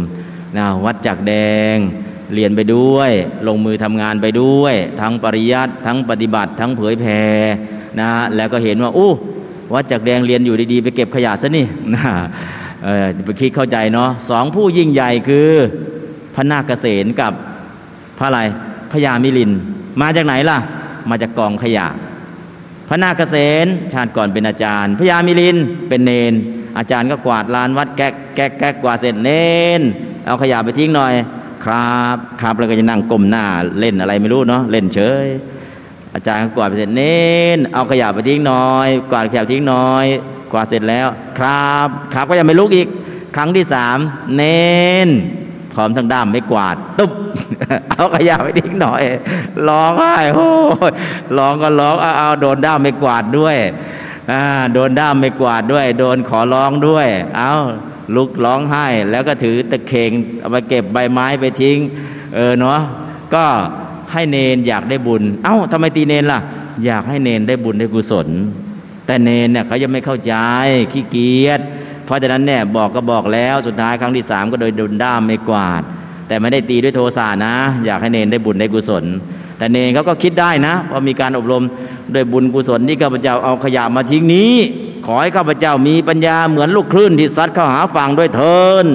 [0.58, 1.34] นะวัดจักแด
[1.76, 1.78] ง
[2.34, 3.12] เรียนไปด้วย
[3.47, 7.22] ลงมือทำงานไปด้วย ทั้งปริยัติทั้งปฏิบัติ ทั้งเผยแผ่
[7.99, 9.12] นะแล้วก็เห็นว่าอู้
[9.74, 12.03] วัดจักแดงเรียนอยู่ดีๆ ไปเก็บขยะซะนี่นะ
[12.84, 15.51] เออจะไปคิดเข้าใจเนาะสองผู้ยิ่งใหญ่คือ
[16.36, 17.34] พระนาคเกษนกับ
[18.18, 18.40] พระอะไร
[18.92, 19.52] พระยามิลิน
[20.02, 20.58] มาจากไหนล่ะ
[21.10, 21.88] มาจากกองขยะ
[22.90, 25.58] พระนาคเกษนชาติก่อนเป็นอาจารย์พระยามิลิน
[25.90, 26.34] เป็นเนน
[26.78, 29.30] อาจารย์ก็กวาดลานวัดแก๊กแก๊กแก๊กกวาดเสร็จเน
[29.80, 29.82] น
[30.26, 31.14] เอาขยะไปทิ้งหน่อย
[31.66, 33.46] ครับครับแล้วก็จะนั่งก้มหน้า
[33.80, 35.28] เล่นอะไรไม่รู้เนาะเล่นเฉย
[36.16, 37.18] อาจารย์กวาดไปเสร็จเน้
[37.56, 40.06] น เอาขยะไปทิ้งหน่อย กวาดขยะทิ้งหน่อย
[40.52, 41.08] กวาดเสร็จแล้ว
[41.40, 42.88] ครับ ครับก็ยังไม่ลุกอีก
[43.36, 43.98] ครั้งที่สาม
[44.36, 45.10] เน้น
[45.76, 47.11] พร้อมทั้งด้ามไม่กวาด ตุ๊บ
[47.89, 49.01] เอาขยะไปทิ้งหน่อย
[49.69, 50.47] ร้องไห้โอ้
[50.89, 50.91] ย
[51.38, 53.57] ร้องก็ร้องเอาเอาโดนด้ามไม่กวาดด้วย
[54.32, 54.41] อ่า
[54.73, 57.07] โดนด้ามไม่กวาดด้วย โดนขอร้องด้วย
[57.38, 57.51] เอา
[58.15, 61.78] ลุกร้องไห้ แล้วก็ถือตะเข่งเอาไปเก็บใบไม้ไปทิ้ง
[62.36, 62.80] เออเนาะ
[63.34, 63.45] ก็
[64.11, 66.39] ให้เนนอยากได้บุญ เอ้าทำไมตีเนนล่ะ
[66.86, 68.28] อยากให้เนนได้บุญได้กุศล
[69.05, 70.34] แต่เนนเนี่ยเขายังไม่เข้าใจ
[70.91, 71.59] ขี้เกียจ
[72.06, 75.82] เพราะฉะนั้นเนี่ยบอกก็บอกแล้วสุดท้ายครั้งที่สามก็โดยดุนด้ามไม่กวาด
[76.28, 79.06] แต่ไม่ได้ตีด้วยโทสะนะ อยากให้เนนได้บุญได้กุศล
[79.58, 81.64] แต่เนนเขาก็คิดได้นะเพราะมีการอบรม
[82.14, 84.53] โดยบุญกุศลที่ข้าพเจ้าเอาขยะมาทิ้งนี้
[85.06, 88.86] ขอให้ข้าพเจ้ามีปัญญาเหมือนลูกคลื่นที่ซัดเข้าหาฝั่งด้วยเทิน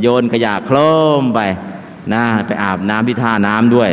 [0.00, 0.76] โยนขยะโคล
[1.20, 1.40] มไป
[2.12, 3.90] นะไปอาบน้ำที่ท่าน้ำด้วย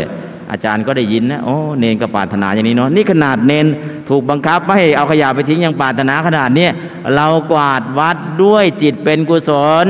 [0.52, 3.66] อาจารย์ก็ได้ยินนะโอ้เนนก็ปรารถนาอย่างนี้เนาะนี่ขนาดเนน
[4.10, 6.68] ถูกบังคับไม่ให้เอาขยะไปทิ้งยังปรารถนาขนาดนี้
[7.16, 9.52] เรากวาดวัดด้วยจิตเป็นกุศ
[9.86, 9.88] ล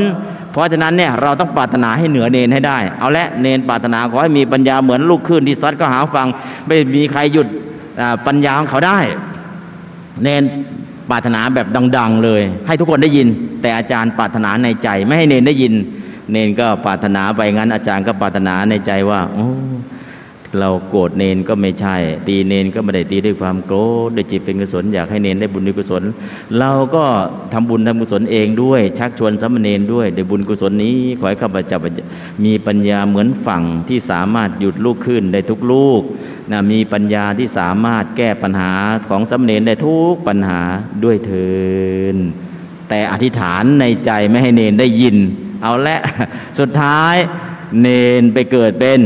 [0.51, 6.27] เพราะฉะนั้นเนี่ยเราต้องปรารถนาให้เหนือเนนให้ได้ เอาละเนนปรารถนาขอให้มีปัญญาเหมือนลูกคลื่นที่ซัดก็หาฟัง
[6.67, 7.47] ไม่มีใครหยุด
[8.25, 8.99] ปัญญาของเขาได้
[10.23, 10.43] เนน
[11.09, 13.27] ปรารถนาแบบดัง ๆเลย ให้ทุกคนได้ยิน
[13.61, 15.73] แต่อาจารย์ปรารถนาในใจ ไม่ให้เนนได้ยิน
[16.31, 19.47] เนนก็ปรารถนาไปงั้นอาจารย์ก็ปรารถนาในใจว่าโอ้
[20.59, 21.95] เราโกรธเนนก็ไม่ใช่
[22.27, 23.77] ตีเนนก็ไม่ได้ตีด้วยความโกร
[24.07, 26.03] ธด้วยจิตเป็นกุศลอยากให้เนนได้บุญด้วยกุศล
[26.59, 27.03] เราก็
[27.53, 31.79] ทำบุญทำกุศลเองด้วย ชักชวนสามเณรด้วยด้วยบุญกุศลนี้ขอให้ข้าพเจ้า
[32.43, 36.01] มีปัญญาเหมือนฝั่งที่สามารถหยุดลูกขึ้นได้ทุกลูก
[36.51, 38.73] นะมีปัญญาที่สามารถแก้ปัญหา
[39.09, 40.61] ของสามเณรได้ทุกปัญหา
[41.03, 41.51] ด้วยเทิ
[42.15, 42.17] น
[42.89, 45.17] แต่อธิษฐานในใจไม่ให้เนนได้ยิน
[45.61, 45.99] เอาละ
[46.59, 47.15] สุดท้าย
[47.81, 47.87] เน
[48.21, 48.99] นไปเกิดเป็น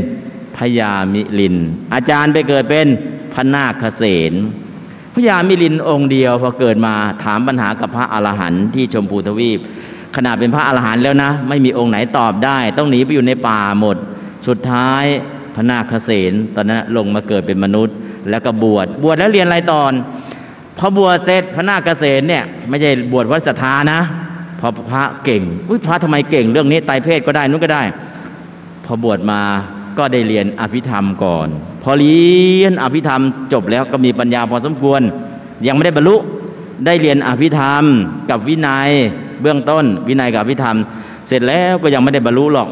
[0.57, 1.55] พญามิลิน
[1.93, 2.87] อาจารย์ไปเกิดเป็น
[3.33, 4.33] พระนาคเสน
[5.15, 6.93] พญามิลินองค์เดียวพอเกิดมา
[7.23, 9.59] ถามปัญหากับพระอรหันต์ที่ชมพูทวีป
[10.15, 13.97] ขนาดเป็นพระอรหันต์แล้วนะ ไม่มีองค์ไหนตอบได้ ต้องหนีไปอยู่ในป่าหมด
[14.47, 15.03] สุดท้าย
[15.55, 17.95] พระนาคเสนตอนนั้นลงมาเกิดเป็นมนุษย์
[18.29, 19.91] แล้วก็บวชบวชแล้วเรียนอะไรตอน
[20.77, 23.99] พอบวชเสร็จพระนาคเสนเนี่ยไม่ใช่บวชวัดศรัทธานะ
[24.59, 27.83] พอพระเก่งอุ้ยพระทำไมเก่งเรื่องนี้ไตเพศก็ได้นู้นก็ได้
[28.85, 29.41] พอบวชมา
[29.97, 31.47] ก็ได้เรียนอภิธรรมก่อน
[31.83, 32.19] พอเรี
[32.61, 33.21] ยนอภิธรรม
[33.53, 35.01] จบแล้วก็มีปัญญาพอสมควร
[35.67, 36.15] ยังไม่ได้บรรลุ
[36.85, 37.83] ได้เรียนอภิธรรม
[38.29, 38.89] กับวินัย
[39.41, 40.77] เบื้องต้น วินัยกับอภิธรรม
[41.27, 42.69] เสร็จแล้วก็ยังไม่ได้บรรลุหรอก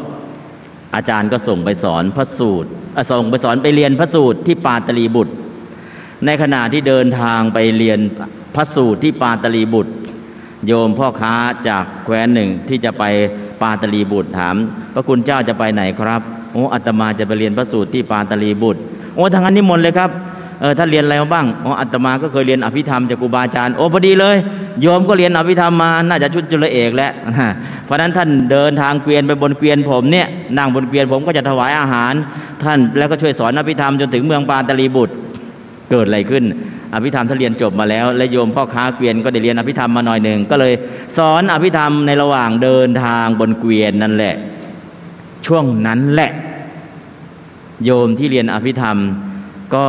[0.94, 2.68] อาจารย์ก็ส่งไปสอนพระสูตร
[3.10, 5.34] ส่งไปสอนไปเรียนพระสูตรที่ปาตลีบุตร
[6.26, 7.98] ในขณะที่เดินทางไปเรียน
[8.54, 9.92] พระสูตรที่ปาตลีบุตร
[10.66, 11.34] โยมพ่อค้า
[11.68, 13.04] จากแคว้นหนึ่งที่จะไป
[13.62, 14.56] ปาตลีบุตรถาม
[14.94, 16.22] พระคุณเจ้าจะไปไหนครับ
[16.56, 18.80] โอ้อาตมาจะไปเรียนพระสูตรที่ปาตลีบุตร
[19.14, 20.10] โอ้ทางนั้นนิมนต์เลยครับ
[20.60, 24.36] เออถ้าเรียนอะไรมาบ้างอ๋ออาตมาก็เคยเรียนอภิธรรมจากครูบาอาจารย์โอ้พอดีเลย
[24.82, 27.12] โยมก็เรียนอภิธรรมมาน่าจะชุดจุลเอกแล้ว
[27.84, 30.26] เพราะนั้นท่านเดินทางเกวียนไปบนเกวียนผมเนี่ย
[30.56, 32.14] นั่งบนเกวียนผมก็จะถวายอาหาร
[32.62, 35.14] ท่านแล้วก็ช่วยสอนอภิธรรมจนถึงเมืองปาตลีบุตร
[35.90, 36.44] เกิดอะไรขึ้น
[36.94, 40.72] อภิธรรมท่านเรียนจบมาแล้ว และโยมพ่อค้าเกวียนก็ได้เรียนอภิธรรมมาหน่อยหนึ่งก็เลย
[41.16, 44.34] สอนอภิธรรมในระหว่างเดินทางบนเกวียนนั่นแหละ
[45.46, 46.30] ช่วงนั้นแหละ
[47.84, 48.98] โยมที่เรียนอภิธรรม
[49.74, 49.88] ก็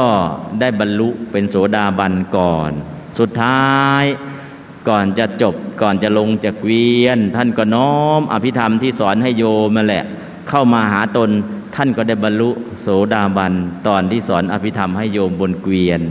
[0.59, 2.71] ได้บรรลุเป็นโสดาบันก่อน
[3.19, 4.03] สุดท้าย
[4.89, 10.03] ก่อนจะจบก่อนจะลงจากเกวียน ท่านก็น้อมอภิธรรมที่สอนให้โยมมาแหละ
[10.49, 11.29] เข้ามาหาตน
[11.75, 12.49] ท่านก็ได้บรรลุ
[12.81, 13.53] โสดาบัน
[13.87, 16.01] ตอนที่สอนอภิธรรมให้โยมบนเกวียน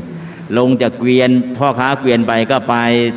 [0.58, 2.74] ลงจากเกวียนพ่อค้าเกวียนไปก็ไป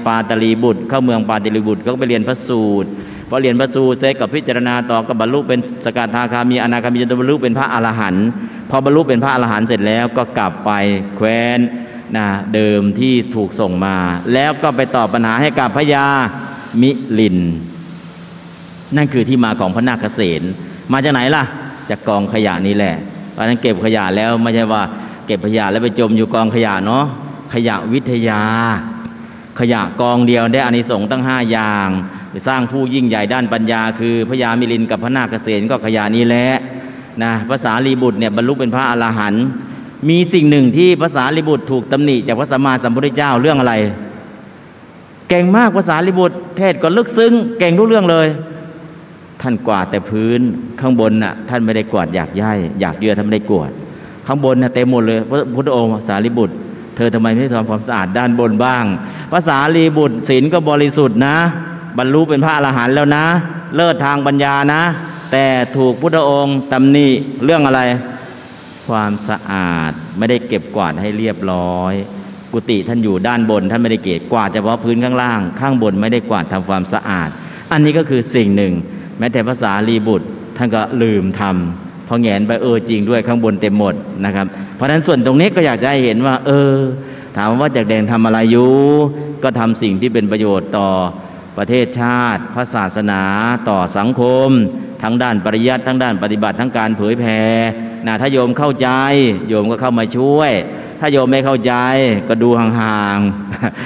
[0.07, 2.89] ปาตลีบุตร เข้าเมืองปาตลีบุตรก็ไปเรียนพระสูตร
[3.29, 8.27] พอเรียนพระสูตรเสร็จกับพิจารณาต่อก็บรรลุเป็นสกทาคามีอนาคามีจนบรรลุเป็นพระอรหันต์
[8.69, 10.71] พอบรรลุเป็นพระอรหันต์เสร็จแล้วก็กลับไป
[11.15, 11.59] แคว้น
[12.17, 13.95] นะเดิมที่ถูกส่งมา
[14.33, 16.05] แล้วก็ไปตอบปัญหาให้กับพญา
[16.81, 17.37] มิลิน
[18.95, 20.41] นั่นคือที่มาของพระนาคเษน
[20.91, 21.43] มาจากไหนล่ะ
[21.89, 22.95] จากกองขยะนี่แหละ
[23.31, 24.81] เพราะนั้นเก็บขยะแล้วไม่ใช่ว่า
[25.25, 27.05] เก็บขยะแล้วไปจมอยู่กองขยะเนาะ
[27.53, 28.41] ขยะวิทยา
[29.59, 31.89] ขยะกองเดียวได้อานิสงส์ตั้งห้าอย่าง
[32.31, 36.47] ไปสร้างผู้ยิ่งใหญ่ด้านปัญญา คือพญามิลินกับพระนาคเษนก็ขยะนี้แหละ
[37.23, 39.45] นะภาษาลีบุตรเนี่ยบรรลุเป็นพระอรหันต์
[40.09, 43.73] มีสิ่งหนึ่งที่ภาษาลีบุตรถูกตำหนิจากพระสัมมาสัมพุทธเจ้าเรื่องอะไร
[45.29, 48.27] เก่งมากภาษาลีบุตร เทศก็ลึกซึ้งเก่งทุกเรื่องเลย
[49.41, 50.41] ท่านกวาดแต่พื้น
[50.79, 53.71] ข้างบนน่ะท่านไม่ได้กวาดอยากย่ายอยากเยื่อท่านไม่ได้กวาด
[54.27, 56.55] ข้างบนน่ะเต็มหมดเลยพระพุทธองค์สารีบุตร
[56.95, 58.85] เธอทำไมไม่ทำความสะอาดด้านบนบ้าง
[59.31, 61.37] ภาษาลีบุตรศีลก็บริสุทธิ์นะ
[61.97, 63.25] บรรลุเป็นพระอรหันต์แล้วนะ
[63.75, 64.81] เลิศทางปัญญานะ
[65.31, 65.45] แต่
[65.77, 67.07] ถูกพุทธองค์ตำหนิ
[67.43, 67.81] เรื่องอะไร
[68.87, 71.93] ความสะอาดไม่ได้เก็บกวาดให้เรียบร้อย
[72.53, 77.29] กุฏิท่านอยู่ด้านบน ท่านไม่ได้เก็บกวาดเฉพาะพื้นข้างล่าง ข้างบนไม่ได้กวาดทำความสะอาด
[77.71, 78.73] อันนี้ก็คือสิ่งหนึ่ง
[79.19, 80.27] แม้แต่ภาษาลีบุตร
[80.57, 83.93] ท่านก็ลืมทำพอแงนไปเออจริงด้วยข้างบนเต็มหมด
[84.25, 86.73] นะครับ เพราะฉะนั้นส่วนตรงนี้ก็อยากจะให้เห็นว่า เออ
[87.37, 88.69] ถามว่าจากแดงทำอะไรอยู่
[89.43, 90.87] ก็ทำสิ่งที่เป็นประโยชน์ต่อ
[91.59, 93.21] ประเทศชาติ พระศาสนา
[93.69, 94.49] ต่อสังคม
[95.03, 97.41] ทั้งด้านปริยัติทั้งด้านปฏิบัติทั้งการเผยแผ่
[98.07, 98.89] นะถ้าโยมเข้าใจ
[99.47, 100.51] โยมก็เข้ามาช่วย
[100.99, 101.73] ถ้าโยมไม่เข้าใจ
[102.29, 103.19] ก็ดูห่าง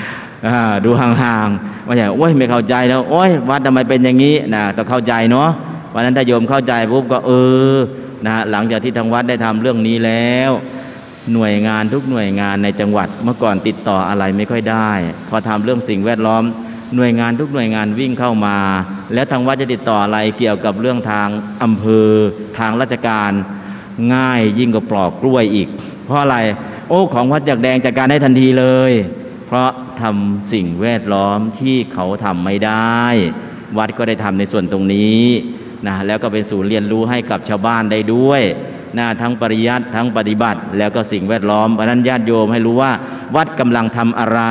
[0.10, 5.50] ๆดูห่างๆว่าอย่างโอ้ยไม่เข้าใจแล้วโอ้ยวัดทำไมเป็นอย่างนี้นะต้องเข้าใจเนาะ
[5.94, 7.32] วันนั้นถ้าโยมเข้าใจปุ๊บก็เอ
[7.74, 7.76] อ
[8.26, 10.52] นะหลังจากที่ทางวัดได้ทำเรื่องนี้แล้ว
[11.34, 14.92] หน่วยงานทุกหน่วยงานในจังหวัดเมื่อก่อนติดต่ออะไรไม่ค่อยได้
[15.30, 16.44] พอทำเรื่องสิ่งแวดล้อม
[16.96, 18.58] หน่วยงานทุกหน่วยงานวิ่งเข้ามา
[19.14, 21.28] แล้วทางวัดจะติดต่ออะไรเกี่ยวกับเรื่องทาง
[21.64, 22.10] อำเภอ
[22.60, 23.32] ทางราชการ
[24.14, 25.68] ง่ายยิ่งกว่าปลอกกล้วยอีก
[26.06, 26.38] เพราะอะไร
[26.90, 28.92] โอ้ของวัดจากแดงจัดการได้ทันทีเลย
[29.48, 29.70] เพราะ
[30.02, 33.02] ทำสิ่งแวดล้อมที่เขาทำไม่ได้
[33.78, 35.24] วัดก็ได้ทำในส่วนตรงนี้
[35.88, 38.42] นะแล้วก็เป็นศูนย์เรียนรู้ให้กับชาวบ้านได้ด้วย
[38.98, 42.92] นะทั้งปริยัติทั้งปฏิบัติ แล้วก็สิ่งแวดล้อมเพราะนั้นญาติโยมให้รู้ว่า
[43.36, 44.42] วัดกำลังทำอะไร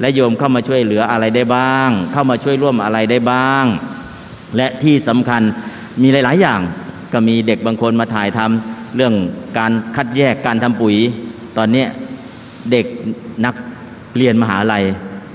[0.00, 3.64] และโยมเข้ามาช่วยเหลืออะไรได้บ้าง เข้ามาช่วยร่วมอะไรได้บ้าง
[4.56, 5.42] และที่สำคัญ
[6.02, 6.60] มีหลาย ๆ อย่าง
[7.12, 9.14] ก็มีเด็กบางคนมาถ่ายทำเรื่อง
[9.58, 10.96] การคัดแยกการทำปุ๋ย
[11.58, 11.84] ตอนนี้
[12.70, 12.86] เด็ก
[13.44, 13.54] นัก
[14.16, 14.84] เรียนมหาลัย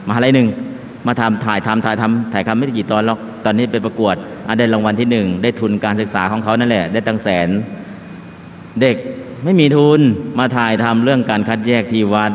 [0.08, 0.48] มหาลัยหนึ่ง
[1.08, 4.16] มาทำถ่ายทำถ่ายทำถ่ายทำไม่กี่ตอนหรอกตอนนี้ไปประกวด
[4.48, 7.50] อได้รางวัลที่หนึ่งได้ทุนการศึกษาของเขานั่นแหละ ได้ตั้งแสน
[8.82, 8.96] เด็ก
[9.44, 10.00] ไม่มีทุน
[10.40, 12.32] มาถ่ายทำเรื่องการคัดแยกที่วัด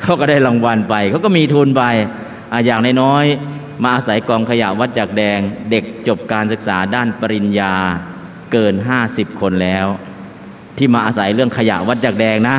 [0.00, 1.82] เขาก็ได้รางวัลไป เขาก็มีทุนไป
[2.52, 5.40] ออย่างน้อยๆมาอาศัยกองขยะวัดจากแดง
[5.70, 7.74] เด็กจบการศึกษาด้านปริญญา
[8.52, 8.74] เกิน
[9.08, 9.86] 50 คนแล้ว
[10.78, 12.56] ที่มาอาศัยเรื่องขยะวัดจากแดงนะ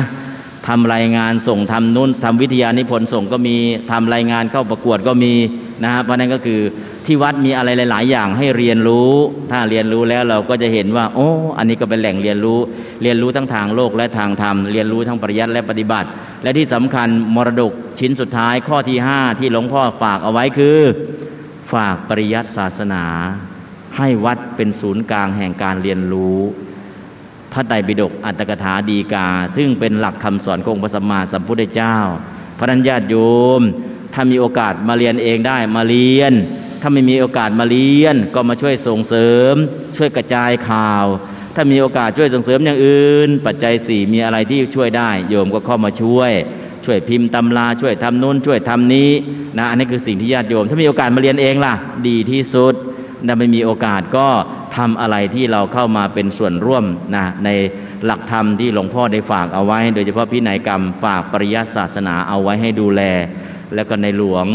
[0.68, 3.56] ทำรายงานส่งทำนุ่นทำวิทยานิพนธ์ส่งก็มี
[3.90, 5.34] ทำรายงานเข้าประกวดก็มี
[5.84, 6.60] นะฮะเพราะนั้นก็คือ
[7.06, 9.10] ที่วัดมีอะไรหลาย ๆ อย่างให้เรียนรู้
[9.50, 11.28] ถ้าเรียนรู้แล้วเราก็จะเห็นว่า โอ้
[11.58, 12.58] อันนี้ก็เป็นแหล่งเรียนรู้
[13.02, 16.08] เรียนรู้ทั้งทางโลกและทางธรรม เรียนรู้ทั้งปริยัติและปฏิบัติ
[16.42, 20.78] และที่สำคัญมรดกชิ้นสุดท้ายข้อที่ 5 ที่หลวงพ่อฝากเอาไว้คือ
[21.72, 23.04] ฝากปริยัติศาสนา
[23.96, 26.40] ให้วัดเป็นศูนย์กลางแห่งการเรียนรู้
[27.52, 31.96] พระไตรปิฎกอัตถกถาดีกา ซึ่งเป็นหลักคำสอนของพระสัมมาสัมพุทธเจ้า
[32.58, 33.16] พระนัญญาติโย
[33.60, 33.62] ม
[34.14, 36.32] ถ้ามีโอกาสมาเรียนเองได้มาเรียน
[36.80, 39.54] ถ้าไม่มีโอกาสมาเรียนก็มาช่วยส่งเสริม
[39.96, 41.06] ช่วยกระจายข่าว
[41.60, 46.32] ถ้ามีโอกาสช่วยส่งเสริมอย่างอื่น ปัจจัยสี่มีอะไรที่ช่วยได้ โยมก็เข้ามาช่วย
[46.84, 49.10] ช่วยพิมพ์ตำราช่วยทำนู้นช่วยทำนี้
[49.58, 51.74] นะอันนี้คือสิ่งที่ญาติโยม ถ้ามีโอกาสมาเรียนเองล่ะ
[52.08, 52.74] ดีที่สุด
[53.26, 54.28] ถ้าไม่มีโอกาสก็
[54.76, 56.84] ทำอะไรที่เราเข้ามาเป็นส่วนร่วม
[57.16, 57.48] นะใน
[58.04, 63.02] หลักธรรมที่หลวงพ่อได้ฝากเอาไว้ โดยเฉพาะพินัยกรรมฝากปริยัติศาสนาเอาไว้ให้ดูแล
[63.74, 64.46] แล้วก็ในหลวง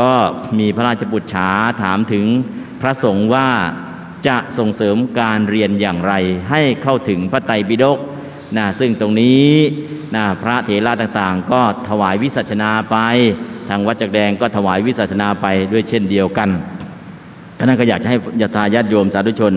[0.00, 0.10] ก็
[0.58, 1.48] มีพระราชบุตรฉา
[1.82, 2.24] ถามถึง
[2.80, 3.48] พระสงฆ์ว่า
[4.26, 6.12] จะส่งเสริมการเรียนอย่างไร
[6.50, 7.98] ให้เข้าถึงพระไตรปิฎก
[8.56, 9.48] นะซึ่งตรงนี้
[10.14, 12.96] นะพระเถระต่างๆ ก็ถวายวิสัชนาไป
[13.68, 16.48] ทางวัดจักแดงก็ถวายวิสัชนาไปด้วยเช่นเดียวกัน
[17.56, 19.52] ท่านก็อยากจะให้ญาติญาติโยมสาธุชน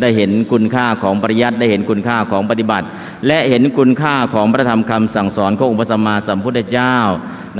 [0.00, 2.86] ได้เห็นคุณค่าของปริยัติได้เห็นคุณค่าของปฏิบัติ
[3.26, 6.96] และเห็นคุณค่าของพระธรรมคำสั่งสอนขององค์พระสัมมาสัมพุทธเจ้า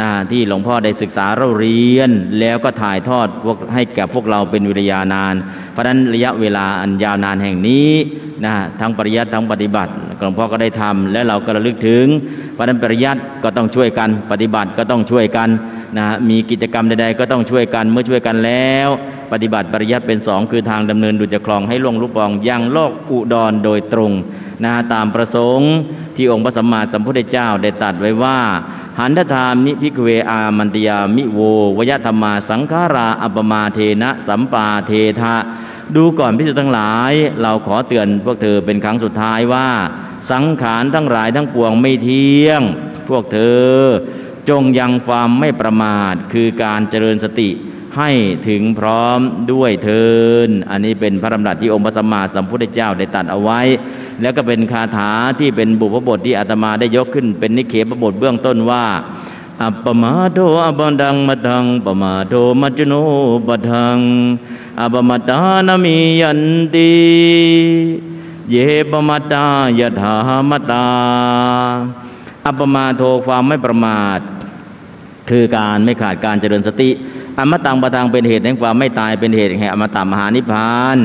[0.00, 5.34] นะที่หลวงพ่อได้ศึกษาเราเรียน แล้วก็ถ่ายทอดพวกให้แก่พวกเราเป็นวิทยานาน
[5.72, 7.90] เพราะนั้นระยะเวลาอันยาวนานแห่งนี้
[8.44, 12.06] นะทั้งปริยัติทั้งปฏิบัติหลวงพ่อก็ได้ทำและเราก็ระลึกถึง
[12.54, 15.48] เพราะนั้นปริยัติก็ต้องช่วยกัน ปฏิบัติก็ต้องช่วยกัน
[15.98, 18.88] นะมีกิจกรรมใดๆก็ต้องช่วยกันเมื่อช่วยกันแล้ว
[19.32, 24.12] ปฏิบัติปริยัติเป็นสองคือทางดำเนินดุจคลองให้ล่วงลุปองยังโลกอุดรโดยตรง
[24.64, 25.72] นะตามประสงค์
[26.16, 28.38] ที่องค์พระสัมมาสัมพุทธเจ้าได้ตรัสไว้ว่า
[28.98, 31.40] หันทธามิพิกเวอามันตยามิโว
[31.78, 35.36] วยธรรมาสังขาราอัปปมาเทนะสัมปาเททะ
[35.96, 39.68] ดูก่อนพิสุทั้งหลาย เราขอเตือนพวกเธอเป็นครั้งสุดท้ายว่า
[40.30, 42.62] สังขารทั้งหลายทั้งปวงไม่เที่ยง
[43.08, 43.72] พวกเธอ
[44.48, 47.50] จงยังความไม่ประมาทคือการเจริญสติ
[47.96, 48.10] ให้
[48.48, 49.18] ถึงพร้อม
[49.52, 50.04] ด้วยเทิ
[50.46, 53.60] น อันนี้เป็นพระดำรัสที่องค์พระสัมมาสัมพุทธเจ้าได้ตัดเอาไว้
[54.22, 58.84] แล้วก็เป็นคาถาที่เป็นบุพบทที่อาตมาได้ยกขึ้น เป็นนิกเขปบทเบื้องต้นว่า
[59.62, 62.94] อัปปมาโทอมตัง ปทังปมาโทมัจจุโน
[63.46, 63.98] ปทัง
[64.80, 66.42] อัปปมัตตา น มียัน
[66.74, 66.92] ติ
[68.50, 68.54] เย
[68.90, 69.46] ปมัตตา
[69.78, 70.14] ยถา
[70.50, 70.86] มตา
[72.46, 74.20] อัปปมาโทความไม่ประมาท
[75.30, 76.90] คือการไม่ขาดการเจริญสติ
[77.38, 80.96] อมตังประทังเป็นเหตุแห่งความไม่ตายเป็นเหตุแห่งอมตะมหานิพพาน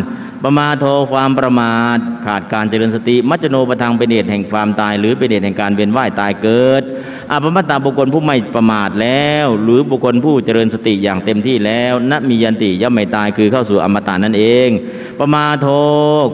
[0.43, 6.83] ประมาโทความประมาท ขาดการเจริญสติ มัจจโนประทังเป็นเหตุแห่งความตาย หรือเป็นเหตุแห่งการเวียนว่ายตายเกิด
[7.33, 14.69] อาปมตตาบุคคลผู้ไม่ประมาทแล้ว หรือบุคคลผู้เจริญสติอย่างเต็มที่แล้วณมียันติย่อมไม่ตายคือเข้าสู่อมตะนั่นเอง
[15.19, 15.67] ประมาโท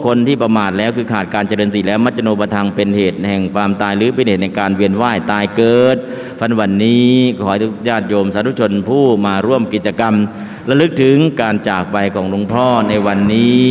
[0.06, 5.96] คนที่ประมาทแล้วคือขาดการเจริญสติแล้วมัจจโนปทังเป็นเหตุแห่งความตายหรือเป็นเหตุในการเวียนว่ายตายเกิด
[6.38, 10.14] พันวันนี้ขอให้ทุกญาติโยมสาธุชนผู้มาร่วมกิจกรรม
[10.68, 13.70] ระลึกถึงการจากไปของหลวงพ่อในวันนี้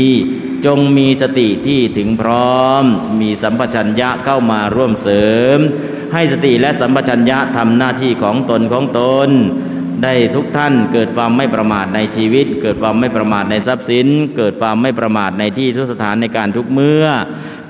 [0.65, 2.83] จงมีสติที่ถึงพร้อม
[3.19, 5.27] มีสัมปชัญญะเข้ามาร่วมเสริ
[5.57, 5.59] ม
[6.13, 9.29] ให้สติและสัมปชัญญะทำหน้าที่ของตนของตน
[10.03, 14.07] ได้ทุกท่านเกิดความไม่ประมาทในชีวิต เกิดความไม่ประมาทในทรัพย์สิน
[14.37, 17.05] เกิดความไม่ประมาทในที่ทุกสถานในการทุกเมื่อ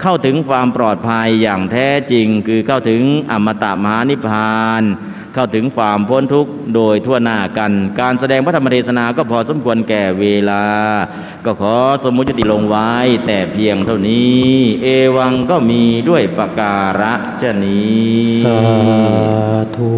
[0.01, 4.83] เข้าถึงความปลอดภัยอย่างแท้จริง คือเข้าถึงอมตะมหานิพพาน
[5.33, 10.63] เข้าถึงความพ้นทุกข์โดยทั่วหน้ากัน การแสดงพระธรรมเทศนาก็พอสมควรแก่เวลา
[11.45, 12.91] ก็ขอสมมุติลงไว้
[13.25, 14.43] แต่เพียงเท่านี้
[14.83, 17.03] เอวังก็มีด้วยประการ
[17.41, 18.59] ฉนี้ สา
[19.77, 19.95] ธุ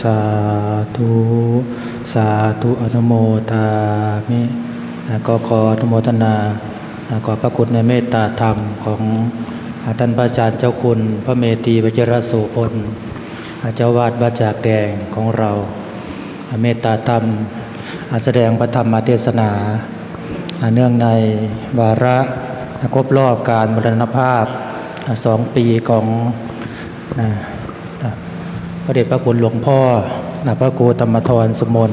[0.00, 0.20] สา
[0.96, 1.12] ธุ
[2.12, 2.28] สา
[2.62, 3.12] ธุอนุโม
[3.50, 3.68] ทา
[4.28, 4.40] มิ
[5.26, 6.34] ก็ขออนุโมทนา
[7.26, 9.00] ขอพระคุณในเมตตาธรรมของ
[9.98, 12.72] ท่านพระอาจารย์เจ้าคุณ พระเมธีวจรโสพล
[13.76, 15.50] เจ้าวาดวัดจากแดงของเรา
[16.62, 17.24] เมตตาธรรม
[18.24, 19.50] แสดงพระธรรมเทศนา
[20.74, 21.08] เนื่องใน
[21.80, 22.18] วาระ
[22.94, 24.44] ครบรอบการมรณภาพ
[25.24, 26.06] สองปีของ
[28.84, 29.80] พระเดชพระคุณหลวงพ่อ
[30.60, 31.90] พระครูธรรมทรสมน